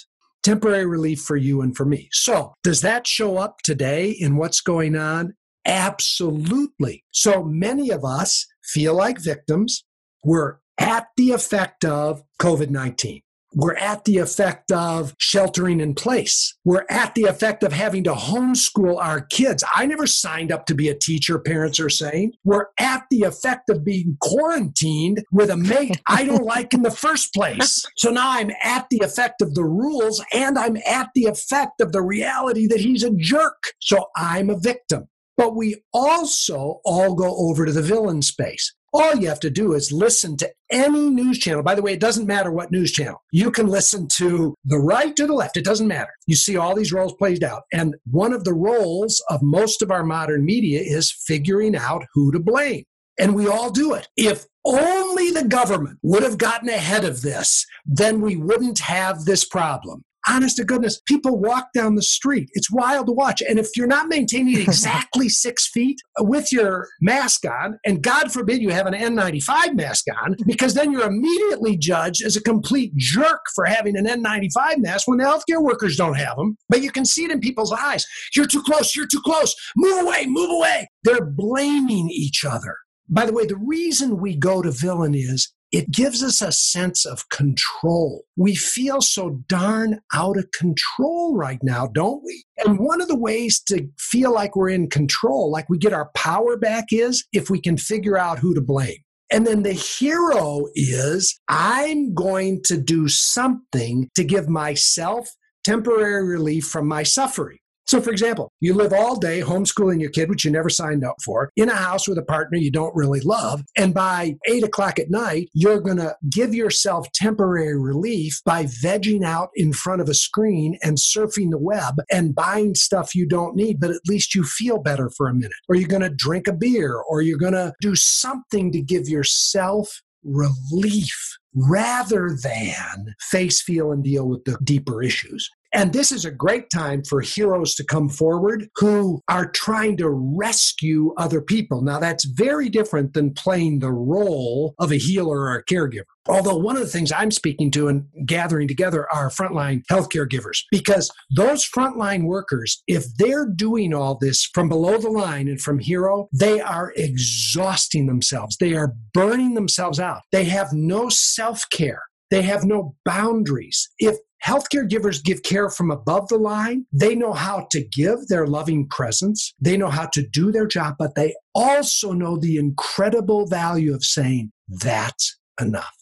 temporary 0.47 0.87
relief 0.87 1.21
for 1.21 1.37
you 1.37 1.61
and 1.61 1.77
for 1.77 1.85
me. 1.85 2.09
So, 2.13 2.55
does 2.63 2.81
that 2.83 3.05
show 3.05 3.37
up 3.37 3.59
today 3.65 4.11
in 4.11 4.37
what's 4.37 4.61
going 4.61 4.95
on? 4.95 5.35
Absolutely. 5.67 7.03
So 7.11 7.43
many 7.43 7.91
of 7.91 8.05
us 8.05 8.47
feel 8.63 8.95
like 8.95 9.19
victims. 9.21 9.85
We're 10.25 10.59
at 10.79 11.09
the 11.17 11.33
effect 11.33 11.85
of 11.85 12.23
COVID 12.41 12.71
19. 12.71 13.23
We're 13.55 13.77
at 13.77 14.05
the 14.05 14.19
effect 14.19 14.71
of 14.73 15.15
sheltering 15.19 15.81
in 15.81 15.95
place. 15.95 16.55
We're 16.65 16.85
at 16.91 17.15
the 17.15 17.25
effect 17.25 17.63
of 17.63 17.73
having 17.73 18.05
to 18.05 18.13
homeschool 18.13 19.01
our 19.01 19.21
kids. 19.21 19.65
I 19.75 19.87
never 19.87 20.07
signed 20.07 20.53
up 20.53 20.67
to 20.67 20.75
be 20.75 20.89
a 20.89 20.95
teacher, 20.95 21.39
parents 21.39 21.81
are 21.81 21.89
saying. 21.89 22.33
We're 22.45 22.67
at 22.79 23.05
the 23.11 23.23
effect 23.23 23.71
of 23.71 23.85
being 23.85 24.17
quarantined 24.21 25.25
with 25.33 25.51
a 25.51 25.57
mate 25.57 26.01
I 26.07 26.25
don't 26.25 26.45
like 26.45 26.75
in 26.75 26.83
the 26.83 26.91
first 26.91 27.33
place. 27.35 27.85
So 27.97 28.11
now 28.11 28.31
I'm 28.31 28.51
at 28.63 28.87
the 28.91 29.01
effect 29.03 29.41
of 29.41 29.55
the 29.55 29.65
rules 29.65 30.23
and 30.33 30.59
I'm 30.59 30.77
at 30.87 31.09
the 31.15 31.25
effect 31.25 31.81
of 31.81 31.93
the 31.93 32.03
reality 32.03 32.67
that 32.67 32.81
he's 32.81 33.05
a 33.05 33.11
jerk. 33.11 33.73
So 33.81 34.07
I'm 34.17 34.51
a 34.51 34.59
victim. 34.59 35.09
But 35.37 35.55
we 35.55 35.83
also 35.93 36.81
all 36.85 37.15
go 37.15 37.37
over 37.37 37.67
to 37.67 37.73
the 37.73 37.83
villain 37.83 38.23
space. 38.23 38.75
All 38.99 39.15
you 39.15 39.29
have 39.29 39.41
to 39.41 39.51
do 39.51 39.75
is 39.75 39.93
listen 39.93 40.39
to 40.39 40.51
any 40.71 41.11
news 41.11 41.39
channel. 41.39 41.63
By 41.63 41.75
the 41.75 41.83
way, 41.83 41.93
it 41.93 42.01
doesn't 42.01 42.27
matter 42.27 42.51
what 42.51 42.71
news 42.71 42.93
channel. 42.93 43.23
You 43.31 43.51
can 43.51 43.67
listen 43.67 44.09
to 44.17 44.55
the 44.65 44.79
right 44.79 45.15
to 45.17 45.27
the 45.27 45.35
left. 45.35 45.59
It 45.59 45.67
doesn't 45.67 45.87
matter. 45.87 46.13
You 46.27 46.35
see 46.35 46.57
all 46.57 46.75
these 46.75 46.95
roles 46.95 47.13
played 47.13 47.45
out. 47.45 47.65
And 47.75 47.97
one 48.11 48.33
of 48.33 48.45
the 48.45 48.55
roles 48.55 49.23
of 49.29 49.43
most 49.43 49.83
of 49.83 49.91
our 49.91 50.03
modern 50.03 50.47
media 50.47 50.81
is 50.81 51.13
figuring 51.27 51.77
out 51.77 52.07
who 52.15 52.33
to 52.33 52.41
blame. 52.41 52.85
And 53.19 53.35
we 53.35 53.47
all 53.47 53.71
do 53.71 53.93
it. 53.93 54.09
If 54.17 54.47
only 54.65 55.31
the 55.31 55.45
government 55.45 55.99
would 56.03 56.23
have 56.23 56.39
gotten 56.39 56.71
ahead 56.71 57.05
of 57.05 57.21
this, 57.21 57.67
then 57.85 58.23
we 58.23 58.37
wouldn't 58.37 58.79
have 58.79 59.27
this 59.27 59.45
problem 59.45 60.05
honest 60.29 60.57
to 60.57 60.65
goodness, 60.65 61.01
people 61.07 61.39
walk 61.39 61.69
down 61.75 61.95
the 61.95 62.03
street. 62.03 62.49
It's 62.53 62.71
wild 62.71 63.07
to 63.07 63.13
watch. 63.13 63.43
And 63.43 63.59
if 63.59 63.69
you're 63.77 63.87
not 63.87 64.09
maintaining 64.09 64.57
exactly 64.61 65.29
six 65.29 65.69
feet 65.69 65.99
with 66.21 66.53
your 66.53 66.89
mask 67.01 67.45
on, 67.47 67.79
and 67.85 68.03
God 68.03 68.33
forbid 68.33 68.63
you 68.63 68.71
have 68.71 68.87
an 68.87 68.95
N95 68.95 69.75
mask 69.75 70.05
on, 70.23 70.37
because 70.47 70.75
then 70.75 70.93
you're 70.93 71.07
immediately 71.07 71.77
judged 71.77 72.25
as 72.25 72.37
a 72.37 72.43
complete 72.43 72.95
jerk 72.97 73.41
for 73.55 73.65
having 73.65 73.97
an 73.97 74.07
N95 74.07 74.79
mask 74.79 75.09
when 75.09 75.19
the 75.19 75.25
healthcare 75.25 75.63
workers 75.63 75.97
don't 75.97 76.15
have 76.15 76.37
them. 76.37 76.57
But 76.69 76.83
you 76.83 76.91
can 76.91 77.05
see 77.05 77.25
it 77.25 77.31
in 77.31 77.41
people's 77.41 77.73
eyes. 77.73 78.05
You're 78.35 78.47
too 78.47 78.63
close. 78.63 78.95
You're 78.95 79.07
too 79.07 79.23
close. 79.25 79.55
Move 79.77 80.05
away. 80.05 80.27
Move 80.27 80.51
away. 80.51 80.89
They're 81.05 81.25
blaming 81.25 82.09
each 82.11 82.45
other. 82.45 82.77
By 83.09 83.27
the 83.27 83.33
way, 83.33 83.47
the 83.47 83.57
reason 83.57 84.21
we 84.21 84.37
go 84.37 84.63
to 84.63 84.71
villain 84.73 85.15
is 85.15 85.53
it 85.73 85.91
gives 85.91 86.23
us 86.23 86.41
a 86.41 86.53
sense 86.53 87.05
of 87.05 87.29
control. 87.29 88.25
We 88.37 88.55
feel 88.55 89.01
so 89.01 89.43
darn 89.49 90.01
out 90.15 90.39
of 90.39 90.51
control 90.53 91.37
right 91.37 91.59
now, 91.63 91.89
don't 91.89 92.23
we? 92.25 92.45
And 92.59 92.79
one 92.79 93.01
of 93.01 93.09
the 93.09 93.19
ways 93.19 93.61
to 93.69 93.89
feel 93.99 94.33
like 94.33 94.57
we're 94.57 94.71
in 94.71 94.89
control, 94.89 95.51
like 95.51 95.69
we 95.69 95.79
get 95.79 95.93
our 95.93 96.11
power 96.15 96.57
back, 96.57 96.87
is 96.93 97.27
if 97.33 97.51
we 97.51 97.61
can 97.61 97.77
figure 97.77 98.17
out 98.17 98.39
who 98.39 98.55
to 98.55 98.61
blame. 98.61 98.99
And 99.31 99.47
then 99.47 99.65
the 99.65 99.73
hero 99.73 100.67
is 100.75 101.39
I'm 101.49 102.15
going 102.15 102.63
to 102.65 102.77
do 102.77 103.09
something 103.09 104.09
to 104.15 104.23
give 104.23 104.49
myself 104.49 105.31
temporary 105.65 106.25
relief 106.25 106.67
from 106.67 106.87
my 106.87 107.03
suffering. 107.03 107.59
So, 107.87 108.01
for 108.01 108.11
example, 108.11 108.53
you 108.61 108.75
live 108.75 108.93
all 108.93 109.17
day 109.17 109.41
homeschooling 109.41 110.01
your 110.01 110.11
kid, 110.11 110.29
which 110.29 110.45
you 110.45 110.51
never 110.51 110.69
signed 110.69 111.05
up 111.05 111.17
for, 111.25 111.51
in 111.57 111.69
a 111.69 111.75
house 111.75 112.09
with 112.09 112.19
a 112.19 112.23
partner 112.23 112.59
you 112.59 112.73
don't 112.73 112.95
really 112.97 113.21
love. 113.21 113.63
And 113.77 113.95
by 113.95 114.37
eight 114.49 114.65
o'clock 114.65 114.99
at 114.99 115.11
night, 115.11 115.51
you're 115.53 115.81
going 115.81 115.99
to 115.99 116.17
give 116.29 116.53
yourself 116.53 117.07
temporary 117.13 117.79
relief 117.79 118.41
by 118.45 118.65
vegging 118.65 119.25
out 119.25 119.51
in 119.55 119.73
front 119.73 120.01
of 120.01 120.09
a 120.09 120.15
screen 120.15 120.79
and 120.83 120.99
surfing 120.99 121.51
the 121.51 121.59
web 121.59 121.95
and 122.11 122.35
buying 122.35 122.75
stuff 122.75 123.15
you 123.15 123.27
don't 123.27 123.55
need, 123.55 123.79
but 123.79 123.91
at 123.91 124.01
least 124.09 124.35
you 124.35 124.43
feel 124.43 124.79
better 124.79 125.09
for 125.11 125.29
a 125.29 125.35
minute. 125.35 125.53
Or 125.69 125.77
you're 125.77 125.89
going 125.89 126.03
to 126.03 126.11
drink 126.11 126.49
a 126.49 126.53
beer, 126.53 126.97
or 127.09 127.23
you're 127.23 127.39
going 127.39 127.53
to 127.53 127.73
do 127.81 127.95
something 127.95 128.73
to 128.73 128.83
give 128.83 129.09
yourself 129.09 130.03
relief 130.25 131.39
rather 131.55 132.37
than 132.43 133.15
face, 133.21 133.63
feel, 133.63 133.93
and 133.93 134.03
deal 134.05 134.29
with 134.29 134.45
the 134.45 134.59
deeper 134.63 135.03
issues. 135.03 135.49
And 135.77 135.93
this 135.93 136.11
is 136.11 136.25
a 136.25 136.31
great 136.31 136.71
time 136.71 137.03
for 137.05 137.21
heroes 137.21 137.75
to 137.75 137.85
come 137.85 138.09
forward 138.09 138.71
who 138.77 139.21
are 139.29 139.51
trying 139.51 139.99
to 139.99 140.09
rescue 140.09 141.13
other 141.19 141.43
people. 141.43 141.83
Now, 141.83 141.99
that's 141.99 142.25
very 142.25 142.71
different 142.71 143.13
than 143.13 143.35
playing 143.35 143.81
the 143.81 143.93
role 143.93 144.75
of 144.79 144.91
a 144.91 144.97
healer 144.97 145.39
or 145.39 145.57
a 145.57 145.65
caregiver. 145.67 146.05
Although 146.29 146.57
one 146.57 146.77
of 146.77 146.83
the 146.83 146.89
things 146.89 147.13
I'm 147.13 147.31
speaking 147.31 147.71
to 147.73 147.89
and 147.89 148.07
gathering 148.25 148.69
together 148.69 149.07
are 149.13 149.29
frontline 149.29 149.83
healthcare 149.91 150.29
givers, 150.29 150.65
because 150.71 151.11
those 151.37 151.69
frontline 151.69 152.25
workers, 152.25 152.83
if 152.87 153.15
they're 153.17 153.47
doing 153.47 153.93
all 153.93 154.17
this 154.19 154.49
from 154.55 154.71
below 154.71 154.97
the 154.97 155.11
line 155.11 155.47
and 155.47 155.61
from 155.61 155.79
hero, 155.79 156.29
they 156.33 156.59
are 156.59 156.93
exhausting 156.97 158.07
themselves. 158.07 158.57
They 158.57 158.75
are 158.75 158.95
burning 159.13 159.55
themselves 159.55 160.01
out. 160.01 160.23
They 160.33 160.45
have 160.45 160.73
no 160.73 161.11
self 161.11 161.69
care. 161.71 162.03
They 162.31 162.43
have 162.43 162.65
no 162.65 162.97
boundaries. 163.05 163.89
If 163.99 164.17
healthcare 164.45 164.89
givers 164.89 165.23
give 165.23 165.43
care 165.43 165.71
from 165.71 165.91
above 165.91 166.29
the 166.29 166.39
line, 166.39 166.87
they 166.93 167.15
know 167.15 167.33
how 167.33 167.67
to 167.71 167.83
give 167.83 168.29
their 168.29 168.47
loving 168.47 168.89
presence, 168.89 169.55
they 169.61 169.77
know 169.77 169.91
how 169.91 170.07
to 170.07 170.27
do 170.27 170.53
their 170.53 170.67
job, 170.67 170.97
but 170.99 171.15
they 171.15 171.35
also 171.55 172.13
know 172.13 172.37
the 172.37 172.57
incredible 172.57 173.47
value 173.47 173.95
of 173.95 174.05
saying, 174.05 174.53
that's 174.69 175.39
enough. 175.61 175.97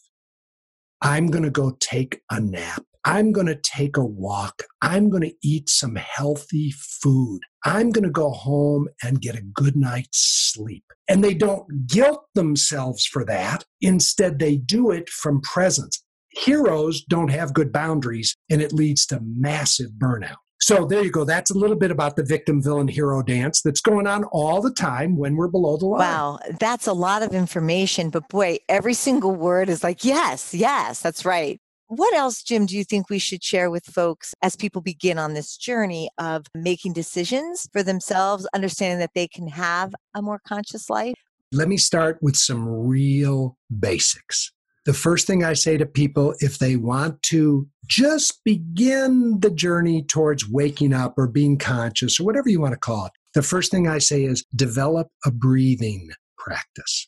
I'm 1.01 1.27
going 1.27 1.43
to 1.43 1.51
go 1.51 1.77
take 1.79 2.21
a 2.31 2.39
nap. 2.39 2.83
I'm 3.07 3.31
going 3.31 3.45
to 3.45 3.55
take 3.55 3.97
a 3.97 4.03
walk. 4.03 4.63
I'm 4.81 5.11
going 5.11 5.21
to 5.21 5.35
eat 5.43 5.69
some 5.69 5.95
healthy 5.95 6.71
food. 6.71 7.41
I'm 7.63 7.91
going 7.91 8.03
to 8.03 8.09
go 8.09 8.31
home 8.31 8.87
and 9.03 9.21
get 9.21 9.35
a 9.35 9.43
good 9.43 9.75
night's 9.75 10.51
sleep. 10.53 10.83
And 11.07 11.23
they 11.23 11.35
don't 11.35 11.85
guilt 11.85 12.25
themselves 12.33 13.05
for 13.05 13.23
that. 13.25 13.63
Instead, 13.79 14.39
they 14.39 14.57
do 14.57 14.89
it 14.89 15.07
from 15.09 15.41
presence. 15.41 16.03
Heroes 16.37 17.03
don't 17.03 17.29
have 17.29 17.53
good 17.53 17.71
boundaries, 17.71 18.35
and 18.49 18.61
it 18.61 18.73
leads 18.73 19.05
to 19.07 19.19
massive 19.23 19.91
burnout. 19.97 20.35
So 20.59 20.85
there 20.85 21.03
you 21.03 21.11
go. 21.11 21.25
That's 21.25 21.51
a 21.51 21.57
little 21.57 21.75
bit 21.75 21.91
about 21.91 22.15
the 22.15 22.23
victim, 22.23 22.61
villain, 22.61 22.87
hero 22.87 23.21
dance 23.21 23.61
that's 23.61 23.81
going 23.81 24.07
on 24.07 24.23
all 24.25 24.61
the 24.61 24.71
time 24.71 25.15
when 25.17 25.35
we're 25.35 25.47
below 25.47 25.77
the 25.77 25.85
line. 25.85 25.99
Wow, 25.99 26.39
that's 26.59 26.87
a 26.87 26.93
lot 26.93 27.23
of 27.23 27.33
information. 27.33 28.09
But 28.09 28.27
boy, 28.29 28.57
every 28.67 28.93
single 28.93 29.35
word 29.35 29.69
is 29.69 29.83
like, 29.83 30.03
yes, 30.03 30.53
yes, 30.53 31.01
that's 31.01 31.23
right. 31.25 31.59
What 31.87 32.15
else, 32.15 32.41
Jim, 32.41 32.65
do 32.65 32.75
you 32.75 32.83
think 32.83 33.09
we 33.09 33.19
should 33.19 33.43
share 33.43 33.69
with 33.69 33.85
folks 33.85 34.33
as 34.41 34.55
people 34.55 34.81
begin 34.81 35.19
on 35.19 35.35
this 35.35 35.55
journey 35.55 36.09
of 36.17 36.47
making 36.55 36.93
decisions 36.93 37.67
for 37.71 37.83
themselves, 37.83 38.47
understanding 38.55 38.97
that 38.99 39.11
they 39.13 39.27
can 39.27 39.47
have 39.49 39.93
a 40.15 40.21
more 40.21 40.39
conscious 40.47 40.89
life? 40.89 41.13
Let 41.51 41.67
me 41.67 41.77
start 41.77 42.17
with 42.23 42.35
some 42.35 42.67
real 42.67 43.55
basics. 43.79 44.51
The 44.85 44.93
first 44.93 45.25
thing 45.25 45.43
I 45.43 45.53
say 45.53 45.77
to 45.77 45.85
people, 45.85 46.35
if 46.39 46.59
they 46.59 46.75
want 46.75 47.21
to 47.23 47.67
just 47.87 48.43
begin 48.43 49.39
the 49.39 49.49
journey 49.49 50.03
towards 50.03 50.47
waking 50.47 50.93
up 50.93 51.15
or 51.17 51.27
being 51.27 51.57
conscious 51.57 52.19
or 52.19 52.23
whatever 52.23 52.49
you 52.49 52.61
want 52.61 52.73
to 52.73 52.79
call 52.79 53.07
it, 53.07 53.11
the 53.33 53.41
first 53.41 53.71
thing 53.71 53.87
I 53.87 53.97
say 53.97 54.23
is 54.23 54.45
develop 54.55 55.07
a 55.25 55.31
breathing 55.31 56.09
practice. 56.37 57.07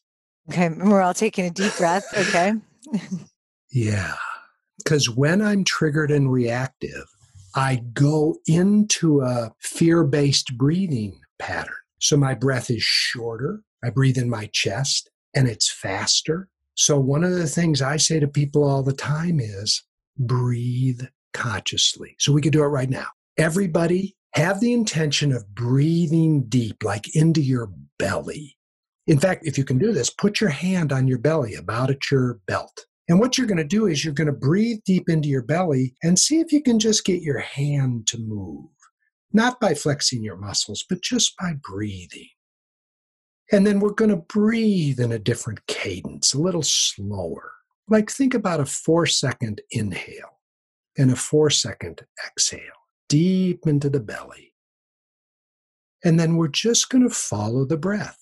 Okay, 0.50 0.70
we're 0.70 1.02
all 1.02 1.14
taking 1.14 1.46
a 1.46 1.52
deep 1.52 1.76
breath. 1.78 2.06
Okay. 2.18 2.54
yeah. 3.72 4.16
Because 4.78 5.10
when 5.10 5.42
I'm 5.42 5.64
triggered 5.64 6.10
and 6.10 6.32
reactive, 6.32 7.06
I 7.56 7.84
go 7.94 8.38
into 8.48 9.22
a 9.22 9.52
fear 9.60 10.04
based 10.04 10.58
breathing 10.58 11.20
pattern. 11.38 11.76
So 12.00 12.18
my 12.18 12.34
breath 12.34 12.70
is 12.70 12.82
shorter. 12.82 13.62
I 13.84 13.90
breathe 13.90 14.18
in 14.18 14.30
my 14.30 14.50
chest 14.52 15.10
and 15.36 15.48
it's 15.48 15.72
faster 15.72 16.50
so, 16.78 17.00
one 17.00 17.24
of 17.24 17.32
the 17.32 17.48
things 17.48 17.82
I 17.82 17.98
say 17.98 18.20
to 18.20 18.28
people 18.28 18.64
all 18.64 18.84
the 18.84 18.94
time 18.94 19.40
is 19.40 19.84
breathe 20.20 21.02
consciously. 21.34 22.16
So, 22.20 22.32
we 22.32 22.42
could 22.42 22.54
do 22.54 22.62
it 22.62 22.68
right 22.68 22.90
now. 22.90 23.08
Everybody 23.36 24.16
have 24.34 24.60
the 24.60 24.74
intention 24.74 25.32
of 25.32 25.56
breathing 25.56 26.44
deep, 26.44 26.84
like 26.84 27.16
into 27.16 27.42
your 27.42 27.72
belly. 27.98 28.56
In 29.08 29.20
fact, 29.20 29.48
if 29.48 29.58
you 29.58 29.64
can 29.64 29.80
do 29.80 29.92
this, 29.92 30.12
put 30.12 30.40
your 30.40 30.52
hand 30.52 30.94
on 30.94 31.08
your 31.08 31.18
belly, 31.18 31.56
about 31.56 31.90
at 31.90 32.12
your 32.12 32.40
belt. 32.46 32.86
And 33.10 33.20
what 33.20 33.38
you're 33.38 33.48
going 33.48 33.58
to 33.58 33.64
do 33.64 33.88
is 33.88 34.06
you're 34.06 34.14
going 34.14 34.28
to 34.28 34.34
breathe 34.34 34.80
deep 34.86 35.10
into 35.10 35.30
your 35.30 35.44
belly 35.44 35.96
and 36.04 36.20
see 36.20 36.40
if 36.40 36.52
you 36.52 36.62
can 36.62 36.78
just 36.78 37.06
get 37.06 37.24
your 37.24 37.40
hand 37.40 38.06
to 38.08 38.20
move. 38.20 38.70
Not 39.34 39.60
by 39.60 39.74
flexing 39.74 40.24
your 40.24 40.38
muscles, 40.38 40.86
but 40.88 41.02
just 41.02 41.36
by 41.38 41.54
breathing. 41.60 42.30
And 43.52 43.66
then 43.66 43.80
we're 43.80 43.92
going 43.92 44.12
to 44.12 44.18
breathe 44.18 45.00
in 45.00 45.12
a 45.12 45.20
different 45.20 45.66
cadence, 45.68 46.34
a 46.34 46.40
little 46.40 46.64
slower. 46.64 47.54
Like 47.88 48.12
think 48.12 48.34
about 48.34 48.60
a 48.60 48.66
four 48.66 49.06
second 49.06 49.62
inhale 49.72 50.40
and 50.98 51.12
a 51.12 51.16
four 51.16 51.50
second 51.50 52.06
exhale, 52.26 52.62
deep 53.08 53.66
into 53.66 53.90
the 53.90 54.02
belly. 54.02 54.54
And 56.04 56.20
then 56.20 56.36
we're 56.36 56.50
just 56.50 56.90
going 56.90 57.08
to 57.08 57.14
follow 57.14 57.66
the 57.66 57.78
breath. 57.78 58.20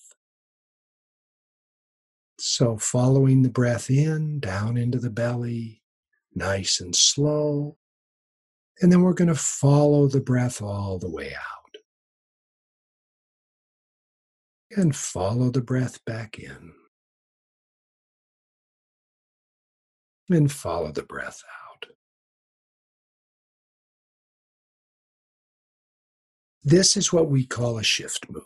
So, 2.38 2.78
following 2.78 3.42
the 3.42 3.50
breath 3.50 3.90
in, 3.90 4.40
down 4.40 4.78
into 4.78 5.00
the 5.00 5.10
belly, 5.10 5.82
nice 6.34 6.82
and 6.82 6.96
slow. 6.96 7.78
And 8.82 8.92
then 8.92 9.02
we're 9.02 9.14
going 9.14 9.30
to 9.30 9.36
follow 9.36 10.08
the 10.08 10.20
breath 10.20 10.62
all 10.62 11.00
the 11.00 11.10
way 11.10 11.34
out. 11.34 11.55
And 14.76 14.96
follow 14.96 15.50
the 15.50 15.62
breath 15.62 16.04
back 16.06 16.38
in. 16.38 16.74
And 20.30 20.52
follow 20.52 20.92
the 20.92 21.04
breath 21.04 21.42
out. 21.66 21.86
This 26.64 26.98
is 26.98 27.14
what 27.14 27.30
we 27.30 27.46
call 27.46 27.78
a 27.78 27.84
shift 27.84 28.28
move. 28.30 28.44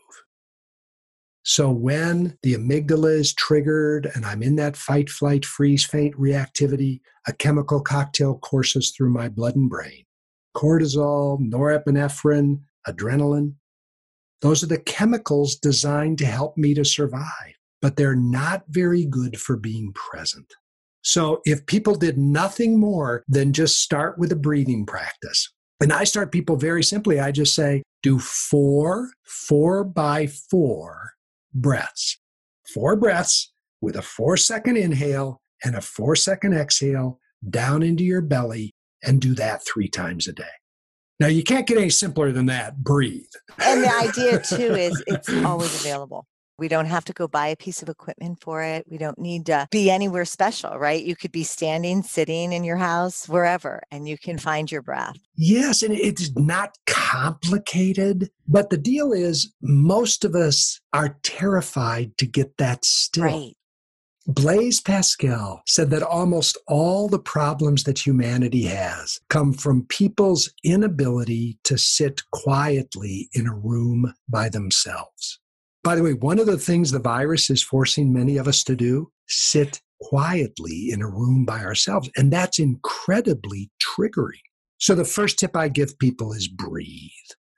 So 1.43 1.71
when 1.71 2.37
the 2.43 2.53
amygdala 2.53 3.17
is 3.17 3.33
triggered 3.33 4.11
and 4.13 4.25
I'm 4.25 4.43
in 4.43 4.57
that 4.57 4.75
fight, 4.75 5.09
flight, 5.09 5.45
freeze, 5.45 5.85
faint 5.85 6.15
reactivity, 6.15 6.99
a 7.27 7.33
chemical 7.33 7.79
cocktail 7.79 8.37
courses 8.37 8.91
through 8.91 9.11
my 9.11 9.29
blood 9.29 9.55
and 9.55 9.69
brain. 9.69 10.03
Cortisol, 10.55 11.39
norepinephrine, 11.39 12.59
adrenaline, 12.87 13.55
those 14.41 14.63
are 14.63 14.67
the 14.67 14.79
chemicals 14.79 15.55
designed 15.55 16.17
to 16.19 16.25
help 16.25 16.57
me 16.57 16.73
to 16.73 16.85
survive, 16.85 17.55
but 17.81 17.95
they're 17.95 18.15
not 18.15 18.63
very 18.69 19.05
good 19.05 19.39
for 19.39 19.57
being 19.57 19.93
present. 19.93 20.53
So 21.01 21.41
if 21.45 21.65
people 21.65 21.95
did 21.95 22.17
nothing 22.17 22.79
more 22.79 23.23
than 23.27 23.53
just 23.53 23.79
start 23.79 24.17
with 24.17 24.31
a 24.31 24.37
breathing 24.37 24.85
practice, 24.85 25.51
and 25.81 25.93
I 25.93 26.03
start 26.03 26.31
people 26.31 26.57
very 26.57 26.83
simply, 26.83 27.19
I 27.19 27.31
just 27.31 27.55
say, 27.55 27.83
do 28.03 28.19
four, 28.19 29.11
four 29.23 29.83
by 29.83 30.27
four 30.27 31.13
breaths. 31.53 32.19
Four 32.73 32.95
breaths 32.95 33.53
with 33.81 33.95
a 33.95 34.01
four 34.01 34.37
second 34.37 34.77
inhale 34.77 35.41
and 35.63 35.75
a 35.75 35.81
four 35.81 36.15
second 36.15 36.53
exhale 36.53 37.19
down 37.49 37.81
into 37.83 38.03
your 38.03 38.21
belly, 38.21 38.73
and 39.01 39.21
do 39.21 39.33
that 39.35 39.65
three 39.65 39.87
times 39.87 40.27
a 40.27 40.33
day. 40.33 40.43
Now 41.19 41.27
you 41.27 41.43
can't 41.43 41.67
get 41.67 41.77
any 41.77 41.89
simpler 41.89 42.31
than 42.31 42.45
that. 42.47 42.77
Breathe. 42.77 43.25
And 43.59 43.83
the 43.83 43.93
idea 43.93 44.39
too 44.39 44.75
is 44.75 45.03
it's 45.07 45.29
always 45.43 45.73
available. 45.79 46.25
We 46.59 46.67
don't 46.67 46.87
have 46.87 47.05
to 47.05 47.13
go 47.13 47.25
buy 47.25 47.47
a 47.47 47.55
piece 47.55 47.81
of 47.81 47.87
equipment 47.87 48.41
for 48.41 48.61
it. 48.61 48.85
We 48.89 48.97
don't 48.97 49.17
need 49.17 49.45
to 49.45 49.67
be 49.71 49.89
anywhere 49.89 50.25
special, 50.25 50.77
right? 50.77 51.01
You 51.01 51.15
could 51.15 51.31
be 51.31 51.45
standing, 51.45 52.03
sitting 52.03 52.51
in 52.51 52.65
your 52.65 52.75
house, 52.75 53.29
wherever, 53.29 53.81
and 53.91 54.09
you 54.09 54.17
can 54.17 54.37
find 54.37 54.69
your 54.69 54.81
breath. 54.81 55.15
Yes, 55.37 55.81
and 55.81 55.93
it's 55.93 56.35
not 56.35 56.77
complicated. 56.85 58.29
But 58.45 58.71
the 58.71 58.77
deal 58.77 59.13
is, 59.13 59.53
most 59.61 60.25
of 60.25 60.35
us 60.35 60.81
are 60.91 61.17
terrified 61.23 62.17
to 62.17 62.25
get 62.25 62.57
that 62.57 62.83
still. 62.83 63.23
Right. 63.23 63.53
Blaise 64.31 64.79
Pascal 64.79 65.63
said 65.65 65.89
that 65.89 66.03
almost 66.03 66.55
all 66.67 67.07
the 67.09 67.17
problems 67.17 67.83
that 67.85 68.05
humanity 68.05 68.65
has 68.65 69.19
come 69.27 69.51
from 69.53 69.87
people's 69.87 70.53
inability 70.63 71.57
to 71.63 71.79
sit 71.79 72.21
quietly 72.31 73.27
in 73.33 73.47
a 73.47 73.55
room 73.55 74.13
by 74.27 74.47
themselves. 74.47 75.39
By 75.83 75.95
the 75.95 76.03
way, 76.03 76.13
one 76.13 76.37
of 76.37 76.45
the 76.45 76.59
things 76.59 76.91
the 76.91 76.99
virus 76.99 77.49
is 77.49 77.63
forcing 77.63 78.13
many 78.13 78.37
of 78.37 78.47
us 78.47 78.63
to 78.65 78.75
do, 78.75 79.11
sit 79.27 79.81
quietly 79.99 80.91
in 80.91 81.01
a 81.01 81.09
room 81.09 81.43
by 81.43 81.63
ourselves. 81.63 82.07
And 82.15 82.31
that's 82.31 82.59
incredibly 82.59 83.71
triggering. 83.81 84.43
So 84.77 84.93
the 84.93 85.05
first 85.05 85.39
tip 85.39 85.55
I 85.55 85.69
give 85.69 85.97
people 85.97 86.33
is 86.33 86.47
breathe. 86.47 87.09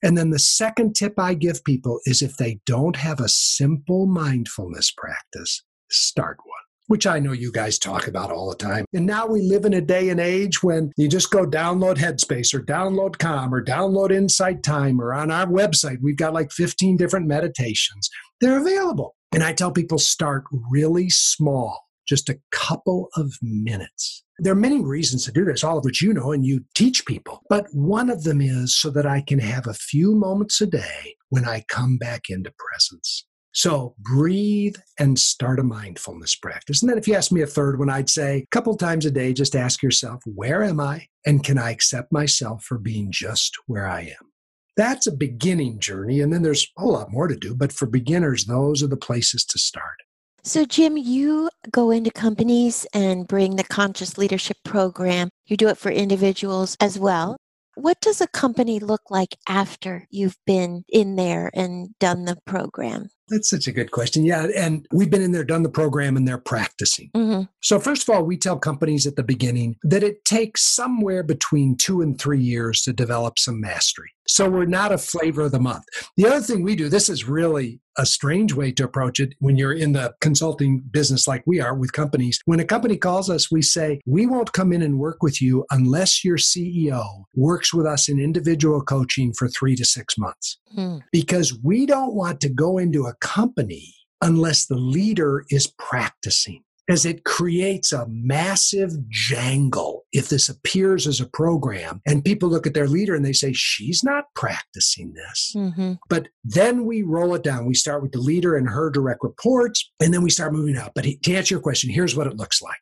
And 0.02 0.18
then 0.18 0.30
the 0.30 0.40
second 0.40 0.96
tip 0.96 1.16
I 1.20 1.34
give 1.34 1.66
people 1.66 2.00
is 2.06 2.22
if 2.22 2.38
they 2.38 2.62
don't 2.66 2.96
have 2.96 3.20
a 3.20 3.28
simple 3.28 4.06
mindfulness 4.06 4.90
practice, 4.90 5.64
start 5.90 6.38
one 6.46 6.51
which 6.92 7.08
I 7.08 7.20
know 7.20 7.32
you 7.32 7.54
guys 7.54 7.80
talk 7.80 8.08
about 8.08 8.32
all 8.32 8.50
the 8.50 8.56
time. 8.58 8.84
And 8.92 9.06
now 9.06 9.26
we 9.26 9.40
live 9.40 9.64
in 9.64 9.74
a 9.74 9.80
day 9.80 10.10
and 10.10 10.20
age 10.20 10.62
when 10.62 10.92
you 10.98 11.08
just 11.08 11.32
go 11.32 11.46
download 11.46 11.96
Headspace 11.96 12.54
or 12.54 12.60
download 12.60 13.18
Calm 13.18 13.56
or 13.56 13.64
download 13.64 14.12
Insight 14.12 14.62
Timer 14.62 15.06
or 15.06 15.14
on 15.14 15.32
our 15.32 15.46
website, 15.46 16.00
we've 16.02 16.18
got 16.18 16.34
like 16.34 16.52
15 16.52 16.98
different 16.98 17.28
meditations. 17.28 18.10
They're 18.42 18.60
available. 18.60 19.16
And 19.32 19.42
I 19.42 19.54
tell 19.54 19.72
people 19.72 20.00
start 20.00 20.44
really 20.70 21.10
small, 21.10 21.80
just 22.06 22.28
a 22.28 22.42
couple 22.52 23.08
of 23.16 23.32
minutes. 23.42 24.26
There 24.40 24.52
are 24.52 24.56
many 24.58 24.84
reasons 24.84 25.24
to 25.24 25.32
do 25.32 25.46
this, 25.46 25.64
all 25.64 25.78
of 25.78 25.86
which 25.86 26.02
you 26.02 26.14
know 26.14 26.34
and 26.34 26.46
you 26.46 26.66
teach 26.76 27.06
people. 27.06 27.42
But 27.48 27.68
one 27.72 28.10
of 28.10 28.26
them 28.26 28.42
is 28.42 28.76
so 28.76 28.90
that 28.90 29.06
I 29.06 29.22
can 29.22 29.40
have 29.40 29.66
a 29.66 29.74
few 29.74 30.14
moments 30.14 30.60
a 30.60 30.68
day 30.68 31.16
when 31.30 31.46
I 31.46 31.64
come 31.70 31.98
back 31.98 32.24
into 32.28 32.52
presence. 32.58 33.26
So 33.54 33.96
breathe 34.00 34.78
and 34.98 35.20
start 35.20 35.60
a 35.60 35.64
mindfulness 35.64 36.36
practice. 36.36 36.82
And 36.82 36.90
then 36.90 36.98
if 36.98 37.08
you 37.08 37.16
ask 37.16 37.32
me 37.32 37.42
a 37.42 37.48
third 37.48 37.80
one, 37.80 37.90
I'd 37.90 38.10
say 38.10 38.38
a 38.38 38.46
couple 38.52 38.76
times 38.78 39.06
a 39.06 39.12
day, 39.12 39.34
just 39.34 39.56
ask 39.56 39.84
yourself, 39.84 40.22
where 40.26 40.64
am 40.64 40.80
I? 40.80 41.08
And 41.26 41.44
can 41.44 41.58
I 41.58 41.72
accept 41.72 42.12
myself 42.12 42.64
for 42.64 42.78
being 42.78 43.12
just 43.12 43.58
where 43.68 43.88
I 43.88 44.02
am? 44.02 44.32
That's 44.78 45.06
a 45.06 45.12
beginning 45.12 45.80
journey. 45.80 46.22
And 46.22 46.32
then 46.32 46.44
there's 46.44 46.68
a 46.78 46.86
lot 46.86 47.12
more 47.12 47.28
to 47.28 47.36
do. 47.36 47.54
But 47.54 47.74
for 47.74 47.86
beginners, 47.86 48.46
those 48.46 48.82
are 48.82 48.88
the 48.88 48.98
places 48.98 49.44
to 49.46 49.60
start. 49.60 49.98
So, 50.44 50.66
Jim, 50.66 50.98
you 50.98 51.50
go 51.70 51.92
into 51.92 52.10
companies 52.10 52.88
and 52.94 53.28
bring 53.28 53.58
the 53.58 53.64
conscious 53.64 54.18
leadership 54.18 54.58
program. 54.64 55.30
You 55.46 55.56
do 55.56 55.68
it 55.68 55.78
for 55.78 55.92
individuals 55.92 56.76
as 56.80 56.98
well. 56.98 57.38
What 57.76 58.02
does 58.02 58.22
a 58.22 58.28
company 58.28 58.80
look 58.80 59.10
like 59.10 59.38
after 59.48 60.08
you've 60.10 60.38
been 60.46 60.84
in 60.90 61.16
there 61.16 61.52
and 61.54 61.98
done 62.00 62.26
the 62.26 62.38
program? 62.46 63.10
That's 63.32 63.50
such 63.50 63.66
a 63.66 63.72
good 63.72 63.92
question. 63.92 64.26
Yeah. 64.26 64.48
And 64.56 64.86
we've 64.92 65.10
been 65.10 65.22
in 65.22 65.32
there, 65.32 65.46
done 65.46 65.64
the 65.64 65.70
program, 65.70 66.18
and 66.18 66.28
they're 66.28 66.38
practicing. 66.38 67.10
Mm-hmm. 67.16 67.44
So, 67.62 67.80
first 67.80 68.04
of 68.04 68.14
all, 68.14 68.24
we 68.24 68.36
tell 68.36 68.60
companies 68.60 69.08
at 69.08 69.16
the 69.16 69.24
beginning 69.24 69.78
that 69.84 70.04
it 70.04 70.26
takes 70.26 70.64
somewhere 70.64 71.24
between 71.24 71.78
two 71.78 72.02
and 72.02 72.20
three 72.20 72.42
years 72.42 72.82
to 72.82 72.94
develop 72.94 73.40
some 73.40 73.62
mastery. 73.62 74.12
So, 74.28 74.50
we're 74.50 74.66
not 74.66 74.92
a 74.92 74.98
flavor 74.98 75.44
of 75.44 75.54
the 75.54 75.62
month. 75.62 75.86
The 76.18 76.26
other 76.26 76.42
thing 76.42 76.62
we 76.62 76.76
do, 76.76 76.90
this 76.90 77.08
is 77.08 77.24
really 77.24 77.80
a 78.02 78.06
strange 78.06 78.52
way 78.52 78.72
to 78.72 78.84
approach 78.84 79.20
it 79.20 79.36
when 79.38 79.58
you're 79.58 79.72
in 79.72 79.94
the 79.94 80.16
consulting 80.22 80.80
business 80.80 81.28
like 81.28 81.44
we 81.46 81.62
are 81.62 81.76
with 81.76 81.94
companies. 81.94 82.40
When 82.46 82.60
a 82.60 82.66
company 82.66 82.98
calls 82.98 83.30
us, 83.30 83.52
we 83.52 83.62
say, 83.62 84.02
We 84.08 84.26
won't 84.26 84.54
come 84.54 84.74
in 84.74 84.82
and 84.82 84.98
work 84.98 85.22
with 85.22 85.40
you 85.40 85.66
unless 85.70 86.26
your 86.26 86.38
CEO 86.38 87.26
works 87.36 87.72
with 87.72 87.86
us 87.86 88.10
in 88.10 88.20
individual 88.20 88.82
coaching 88.82 89.34
for 89.34 89.48
three 89.48 89.76
to 89.76 89.86
six 89.86 90.18
months. 90.18 90.58
Hmm. 90.74 90.98
Because 91.12 91.56
we 91.64 91.86
don't 91.86 92.16
want 92.16 92.42
to 92.42 92.50
go 92.50 92.80
into 92.80 93.06
a 93.06 93.14
company 93.22 93.94
unless 94.20 94.66
the 94.66 94.78
leader 94.78 95.46
is 95.52 95.72
practicing 95.78 96.64
as 96.92 97.06
it 97.06 97.24
creates 97.24 97.92
a 97.92 98.06
massive 98.10 98.92
jangle 99.10 100.06
if 100.12 100.30
this 100.30 100.50
appears 100.50 101.08
as 101.08 101.20
a 101.20 101.26
program. 101.28 102.02
And 102.06 102.24
people 102.24 102.50
look 102.50 102.68
at 102.68 102.74
their 102.74 102.88
leader 102.88 103.16
and 103.16 103.26
they 103.26 103.34
say 103.34 103.54
she's 103.54 104.04
not 104.04 104.26
practicing 104.36 105.14
this. 105.14 105.54
Mm-hmm. 105.56 105.94
but 106.10 106.28
then 106.44 106.86
we 106.86 107.02
roll 107.02 107.36
it 107.36 107.44
down. 107.44 107.66
We 107.66 107.74
start 107.74 108.02
with 108.02 108.12
the 108.12 108.20
leader 108.20 108.56
and 108.56 108.68
her 108.70 108.90
direct 108.90 109.24
reports 109.24 109.92
and 110.00 110.14
then 110.14 110.22
we 110.22 110.30
start 110.30 110.54
moving 110.54 110.78
out 110.78 110.92
but 110.96 111.04
to 111.04 111.34
answer 111.34 111.56
your 111.56 111.62
question 111.62 111.90
here's 111.90 112.16
what 112.16 112.28
it 112.28 112.38
looks 112.38 112.62
like. 112.62 112.80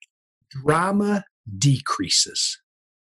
Drama 0.63 1.24
decreases. 1.58 2.60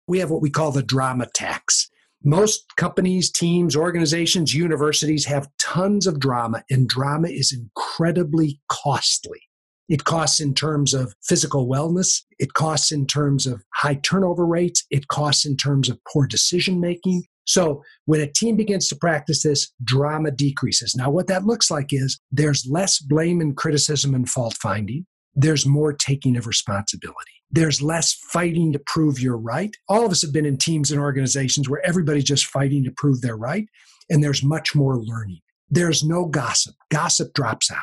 We 0.07 0.19
have 0.19 0.31
what 0.31 0.43
we 0.43 0.51
call 0.51 0.71
the 0.71 0.83
drama 0.83 1.27
tax. 1.35 1.91
Most 2.23 2.65
companies, 2.77 3.31
teams, 3.31 3.77
organizations, 3.77 4.55
universities 4.55 5.27
have 5.27 5.49
tons 5.61 6.07
of 6.07 6.19
drama, 6.19 6.63
and 6.71 6.89
drama 6.89 7.29
is 7.29 7.53
incredibly 7.53 8.61
costly. 8.71 9.41
It 9.89 10.05
costs 10.05 10.41
in 10.41 10.55
terms 10.55 10.95
of 10.95 11.15
physical 11.23 11.69
wellness. 11.69 12.23
It 12.39 12.55
costs 12.55 12.91
in 12.91 13.07
terms 13.07 13.47
of 13.47 13.63
high 13.75 13.97
turnover 13.97 14.47
rates. 14.47 14.85
It 14.91 15.09
costs 15.09 15.45
in 15.45 15.57
terms 15.57 15.89
of 15.89 15.99
poor 16.11 16.27
decision 16.27 16.81
making. 16.81 17.25
So 17.47 17.83
when 18.07 18.21
a 18.21 18.31
team 18.31 18.57
begins 18.57 18.89
to 18.89 18.97
practice 18.97 19.43
this, 19.43 19.71
drama 19.83 20.31
decreases. 20.31 20.95
Now, 20.97 21.11
what 21.11 21.27
that 21.27 21.45
looks 21.45 21.71
like 21.71 21.89
is 21.91 22.19
there's 22.33 22.67
less 22.67 22.99
blame 22.99 23.41
and 23.41 23.57
criticism 23.57 24.15
and 24.15 24.29
fault 24.29 24.57
finding. 24.63 25.05
There's 25.35 25.67
more 25.67 25.93
taking 25.93 26.37
of 26.37 26.47
responsibility. 26.47 27.33
There's 27.51 27.83
less 27.83 28.15
fighting 28.15 28.73
to 28.73 28.81
prove 28.87 29.21
you're 29.21 29.37
right. 29.37 29.77
All 29.89 30.07
of 30.07 30.11
us 30.11 30.23
have 30.23 30.33
been 30.33 30.47
in 30.47 30.57
teams 30.57 30.91
and 30.91 31.01
organizations 31.01 31.69
where 31.69 31.85
everybody's 31.87 32.25
just 32.25 32.47
fighting 32.47 32.83
to 32.85 32.93
prove 32.97 33.21
they're 33.21 33.37
right, 33.37 33.67
and 34.09 34.25
there's 34.25 34.43
much 34.43 34.75
more 34.75 34.97
learning. 34.97 35.41
There's 35.69 36.03
no 36.03 36.27
gossip. 36.27 36.75
Gossip 36.91 37.35
drops 37.35 37.71
out. 37.71 37.79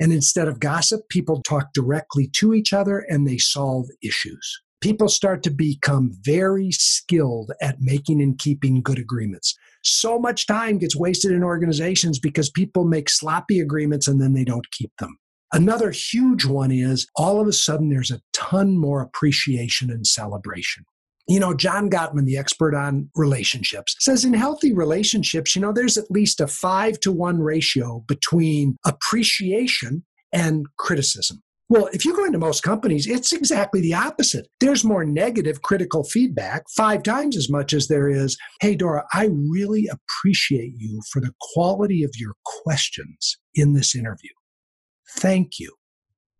And 0.00 0.12
instead 0.12 0.48
of 0.48 0.60
gossip, 0.60 1.08
people 1.10 1.42
talk 1.42 1.72
directly 1.74 2.26
to 2.34 2.54
each 2.54 2.72
other 2.72 3.04
and 3.08 3.28
they 3.28 3.38
solve 3.38 3.86
issues. 4.02 4.60
People 4.80 5.10
start 5.10 5.42
to 5.42 5.50
become 5.50 6.10
very 6.22 6.72
skilled 6.72 7.52
at 7.60 7.82
making 7.82 8.22
and 8.22 8.38
keeping 8.38 8.80
good 8.80 8.98
agreements. 8.98 9.54
So 9.84 10.18
much 10.18 10.46
time 10.46 10.78
gets 10.78 10.96
wasted 10.96 11.32
in 11.32 11.44
organizations 11.44 12.18
because 12.18 12.50
people 12.50 12.86
make 12.86 13.10
sloppy 13.10 13.60
agreements 13.60 14.08
and 14.08 14.20
then 14.20 14.32
they 14.32 14.44
don't 14.44 14.70
keep 14.70 14.90
them. 14.98 15.18
Another 15.52 15.90
huge 15.90 16.46
one 16.46 16.70
is 16.70 17.06
all 17.14 17.40
of 17.40 17.46
a 17.46 17.52
sudden 17.52 17.90
there's 17.90 18.10
a 18.10 18.22
ton 18.32 18.78
more 18.78 19.02
appreciation 19.02 19.90
and 19.90 20.06
celebration. 20.06 20.84
You 21.30 21.38
know, 21.38 21.54
John 21.54 21.88
Gottman, 21.88 22.24
the 22.24 22.36
expert 22.36 22.74
on 22.74 23.08
relationships, 23.14 23.94
says 24.00 24.24
in 24.24 24.34
healthy 24.34 24.72
relationships, 24.72 25.54
you 25.54 25.62
know, 25.62 25.72
there's 25.72 25.96
at 25.96 26.10
least 26.10 26.40
a 26.40 26.48
five 26.48 26.98
to 27.00 27.12
one 27.12 27.38
ratio 27.38 28.02
between 28.08 28.76
appreciation 28.84 30.04
and 30.32 30.66
criticism. 30.76 31.40
Well, 31.68 31.88
if 31.92 32.04
you 32.04 32.16
go 32.16 32.24
into 32.24 32.40
most 32.40 32.64
companies, 32.64 33.06
it's 33.06 33.32
exactly 33.32 33.80
the 33.80 33.94
opposite. 33.94 34.48
There's 34.58 34.82
more 34.82 35.04
negative 35.04 35.62
critical 35.62 36.02
feedback, 36.02 36.64
five 36.76 37.04
times 37.04 37.36
as 37.36 37.48
much 37.48 37.72
as 37.72 37.86
there 37.86 38.08
is, 38.08 38.36
hey, 38.60 38.74
Dora, 38.74 39.04
I 39.12 39.28
really 39.32 39.86
appreciate 39.88 40.72
you 40.78 41.00
for 41.12 41.20
the 41.20 41.32
quality 41.54 42.02
of 42.02 42.10
your 42.16 42.32
questions 42.64 43.38
in 43.54 43.74
this 43.74 43.94
interview. 43.94 44.32
Thank 45.16 45.60
you 45.60 45.76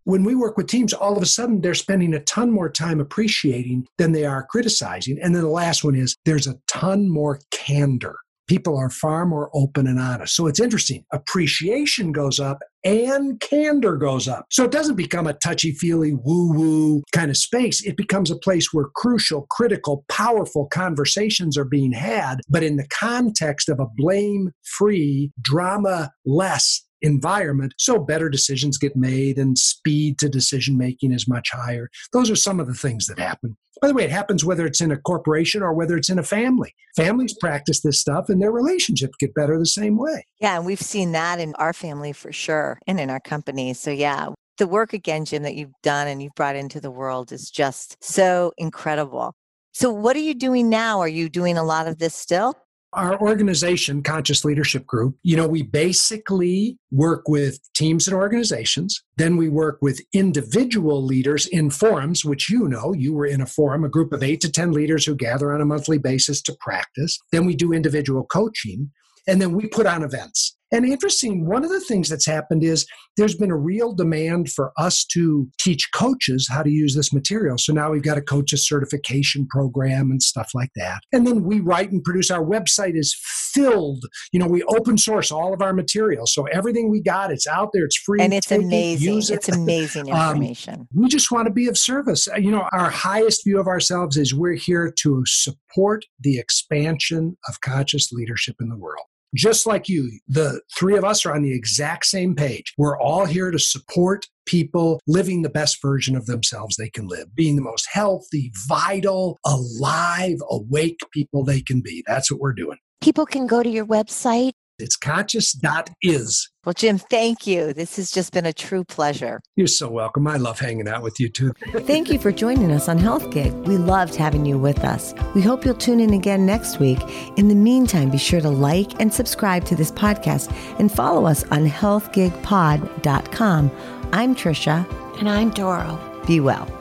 when 0.04 0.24
we 0.24 0.34
work 0.34 0.56
with 0.56 0.66
teams, 0.66 0.92
all 0.92 1.16
of 1.16 1.22
a 1.22 1.26
sudden 1.26 1.60
they're 1.60 1.74
spending 1.74 2.14
a 2.14 2.20
ton 2.20 2.50
more 2.50 2.70
time 2.70 3.00
appreciating 3.00 3.86
than 3.98 4.12
they 4.12 4.24
are 4.24 4.46
criticizing. 4.50 5.18
And 5.22 5.34
then 5.34 5.42
the 5.42 5.48
last 5.48 5.84
one 5.84 5.94
is 5.94 6.16
there's 6.24 6.46
a 6.46 6.58
ton 6.68 7.08
more 7.08 7.40
candor. 7.50 8.16
People 8.48 8.76
are 8.76 8.90
far 8.90 9.26
more 9.26 9.48
open 9.54 9.86
and 9.86 10.00
honest. 10.00 10.34
So 10.34 10.48
it's 10.48 10.58
interesting. 10.58 11.04
Appreciation 11.12 12.10
goes 12.10 12.40
up 12.40 12.58
and 12.82 13.38
candor 13.38 13.96
goes 13.96 14.26
up. 14.26 14.46
So 14.50 14.64
it 14.64 14.72
doesn't 14.72 14.96
become 14.96 15.28
a 15.28 15.34
touchy 15.34 15.70
feely, 15.70 16.14
woo 16.14 16.52
woo 16.52 17.02
kind 17.12 17.30
of 17.30 17.36
space. 17.36 17.84
It 17.86 17.96
becomes 17.96 18.28
a 18.28 18.36
place 18.36 18.72
where 18.72 18.86
crucial, 18.96 19.46
critical, 19.50 20.04
powerful 20.08 20.66
conversations 20.66 21.56
are 21.56 21.64
being 21.64 21.92
had, 21.92 22.40
but 22.48 22.64
in 22.64 22.74
the 22.74 22.88
context 22.88 23.68
of 23.68 23.78
a 23.78 23.86
blame 23.96 24.50
free, 24.64 25.30
drama 25.40 26.10
less 26.26 26.84
environment, 27.02 27.74
so 27.78 27.98
better 27.98 28.28
decisions 28.28 28.78
get 28.78 28.96
made 28.96 29.38
and 29.38 29.58
speed 29.58 30.18
to 30.18 30.28
decision 30.28 30.76
making 30.76 31.12
is 31.12 31.28
much 31.28 31.50
higher. 31.50 31.90
Those 32.12 32.30
are 32.30 32.36
some 32.36 32.60
of 32.60 32.66
the 32.66 32.74
things 32.74 33.06
that 33.06 33.18
happen. 33.18 33.56
By 33.80 33.88
the 33.88 33.94
way, 33.94 34.04
it 34.04 34.10
happens 34.10 34.44
whether 34.44 34.66
it's 34.66 34.80
in 34.80 34.90
a 34.90 34.98
corporation 34.98 35.62
or 35.62 35.72
whether 35.72 35.96
it's 35.96 36.10
in 36.10 36.18
a 36.18 36.22
family. 36.24 36.74
Families 36.96 37.34
practice 37.34 37.80
this 37.80 38.00
stuff 38.00 38.28
and 38.28 38.42
their 38.42 38.52
relationships 38.52 39.14
get 39.18 39.34
better 39.34 39.58
the 39.58 39.64
same 39.64 39.96
way. 39.96 40.26
Yeah, 40.40 40.56
and 40.56 40.66
we've 40.66 40.80
seen 40.80 41.12
that 41.12 41.40
in 41.40 41.54
our 41.54 41.72
family 41.72 42.12
for 42.12 42.32
sure 42.32 42.78
and 42.86 43.00
in 43.00 43.08
our 43.08 43.20
company. 43.20 43.72
So, 43.72 43.90
yeah, 43.90 44.28
the 44.58 44.66
work 44.66 44.92
again, 44.92 45.24
Jim, 45.24 45.42
that 45.44 45.54
you've 45.54 45.72
done 45.82 46.08
and 46.08 46.22
you've 46.22 46.34
brought 46.34 46.56
into 46.56 46.80
the 46.80 46.90
world 46.90 47.32
is 47.32 47.50
just 47.50 47.96
so 48.04 48.52
incredible. 48.58 49.32
So, 49.72 49.90
what 49.90 50.14
are 50.16 50.20
you 50.20 50.34
doing 50.34 50.68
now? 50.68 51.00
Are 51.00 51.08
you 51.08 51.30
doing 51.30 51.56
a 51.56 51.64
lot 51.64 51.86
of 51.88 51.98
this 51.98 52.14
still? 52.14 52.54
Our 52.92 53.20
organization, 53.20 54.03
Conscious 54.03 54.44
Leadership 54.44 54.85
Group, 54.85 55.16
you 55.22 55.37
know, 55.37 55.46
we 55.46 55.62
basically 55.62 56.76
work 56.90 57.29
with 57.29 57.61
teams 57.72 58.09
and 58.09 58.16
organizations. 58.16 59.00
Then 59.16 59.37
we 59.37 59.48
work 59.48 59.79
with 59.81 60.00
individual 60.12 61.05
leaders 61.05 61.46
in 61.46 61.70
forums, 61.70 62.24
which 62.24 62.50
you 62.50 62.66
know, 62.68 62.92
you 62.92 63.14
were 63.14 63.26
in 63.26 63.40
a 63.40 63.46
forum, 63.46 63.85
a 63.85 63.88
group 63.88 64.12
of 64.12 64.24
eight 64.24 64.40
to 64.40 64.50
10 64.50 64.72
leaders 64.72 65.05
who 65.05 65.14
gather 65.14 65.53
on 65.53 65.61
a 65.61 65.66
monthly 65.66 65.98
basis 65.98 66.42
to 66.42 66.57
practice. 66.59 67.18
Then 67.31 67.46
we 67.46 67.55
do 67.55 67.72
individual 67.72 68.24
coaching. 68.24 68.90
And 69.29 69.40
then 69.40 69.53
we 69.53 69.68
put 69.68 69.87
on 69.87 70.03
events. 70.03 70.57
And 70.72 70.85
interesting, 70.85 71.46
one 71.46 71.64
of 71.64 71.70
the 71.70 71.80
things 71.80 72.09
that's 72.09 72.26
happened 72.26 72.62
is 72.62 72.87
there's 73.16 73.35
been 73.35 73.50
a 73.50 73.56
real 73.56 73.92
demand 73.92 74.50
for 74.50 74.72
us 74.78 75.04
to 75.12 75.48
teach 75.59 75.88
coaches 75.94 76.48
how 76.50 76.62
to 76.62 76.70
use 76.70 76.94
this 76.94 77.12
material. 77.12 77.59
So 77.59 77.72
now 77.72 77.90
we've 77.90 78.02
got 78.02 78.18
a 78.18 78.22
coaches 78.22 78.66
certification 78.66 79.46
program 79.48 80.11
and 80.11 80.22
stuff 80.22 80.50
like 80.54 80.70
that. 80.76 81.00
And 81.12 81.26
then 81.26 81.44
we 81.44 81.61
write 81.61 81.90
and 81.90 82.02
produce. 82.02 82.30
Our 82.30 82.44
website 82.44 82.96
is 82.96 83.16
filled. 83.52 84.04
You 84.33 84.40
know, 84.40 84.46
we 84.46 84.62
open 84.64 84.96
source 84.96 85.33
all 85.33 85.52
of 85.52 85.61
our 85.61 85.72
material. 85.72 86.26
So 86.26 86.44
everything 86.46 86.90
we 86.90 87.02
got, 87.02 87.33
it's 87.33 87.46
out 87.46 87.70
there. 87.72 87.85
It's 87.85 87.96
free. 87.98 88.20
And 88.20 88.33
it's 88.33 88.52
amazing. 88.52 89.18
It. 89.18 89.30
It's 89.30 89.48
amazing 89.56 90.09
information. 90.09 90.74
um, 90.74 90.88
we 90.94 91.09
just 91.09 91.30
want 91.33 91.46
to 91.46 91.52
be 91.52 91.66
of 91.66 91.76
service. 91.76 92.28
You 92.38 92.50
know, 92.50 92.68
our 92.72 92.90
highest 92.90 93.44
view 93.44 93.59
of 93.59 93.66
ourselves 93.66 94.16
is 94.16 94.35
we're 94.35 94.54
here 94.54 94.92
to 95.00 95.22
support 95.26 96.04
the 96.20 96.38
expansion 96.38 97.37
of 97.48 97.61
conscious 97.61 98.12
leadership 98.12 98.56
in 98.61 98.68
the 98.68 98.76
world 98.76 99.06
just 99.34 99.66
like 99.66 99.88
you, 99.88 100.20
the 100.28 100.60
three 100.76 100.96
of 100.96 101.04
us 101.04 101.24
are 101.24 101.34
on 101.34 101.42
the 101.42 101.54
exact 101.54 102.06
same 102.06 102.34
page. 102.34 102.72
We're 102.76 102.98
all 102.98 103.26
here 103.26 103.50
to 103.50 103.58
support 103.58 104.26
people 104.46 105.00
living 105.06 105.42
the 105.42 105.48
best 105.48 105.80
version 105.80 106.16
of 106.16 106.26
themselves 106.26 106.76
they 106.76 106.90
can 106.90 107.06
live, 107.06 107.34
being 107.34 107.56
the 107.56 107.62
most 107.62 107.88
healthy, 107.92 108.52
vital, 108.66 109.38
alive, 109.46 110.38
awake 110.50 110.98
people 111.12 111.44
they 111.44 111.60
can 111.60 111.80
be. 111.80 112.02
That's 112.06 112.30
what 112.30 112.40
we're 112.40 112.54
doing. 112.54 112.78
People 113.00 113.24
can 113.24 113.46
go 113.46 113.62
to 113.62 113.68
your 113.68 113.86
website 113.86 114.52
it's 114.80 114.96
conscious.is. 114.96 116.48
Well, 116.64 116.72
Jim, 116.74 116.98
thank 116.98 117.46
you. 117.46 117.72
This 117.72 117.96
has 117.96 118.10
just 118.10 118.34
been 118.34 118.44
a 118.44 118.52
true 118.52 118.84
pleasure. 118.84 119.40
You're 119.56 119.66
so 119.66 119.88
welcome. 119.88 120.26
I 120.26 120.36
love 120.36 120.60
hanging 120.60 120.88
out 120.88 121.02
with 121.02 121.18
you 121.18 121.30
too. 121.30 121.54
thank 121.80 122.10
you 122.10 122.18
for 122.18 122.32
joining 122.32 122.70
us 122.70 122.86
on 122.88 122.98
Health 122.98 123.30
Gig. 123.30 123.54
We 123.66 123.78
loved 123.78 124.14
having 124.14 124.44
you 124.44 124.58
with 124.58 124.84
us. 124.84 125.14
We 125.34 125.40
hope 125.40 125.64
you'll 125.64 125.72
tune 125.74 126.00
in 126.00 126.12
again 126.12 126.44
next 126.44 126.78
week. 126.78 126.98
In 127.36 127.48
the 127.48 127.54
meantime, 127.54 128.10
be 128.10 128.18
sure 128.18 128.42
to 128.42 128.50
like 128.50 129.00
and 129.00 129.10
subscribe 129.12 129.64
to 129.66 129.74
this 129.74 129.90
podcast 129.90 130.52
and 130.78 130.92
follow 130.92 131.26
us 131.26 131.44
on 131.44 131.66
healthgigpod.com. 131.66 133.70
I'm 134.12 134.34
Trisha. 134.34 135.18
And 135.18 135.28
I'm 135.28 135.50
Doro. 135.50 135.98
Be 136.26 136.40
well. 136.40 136.79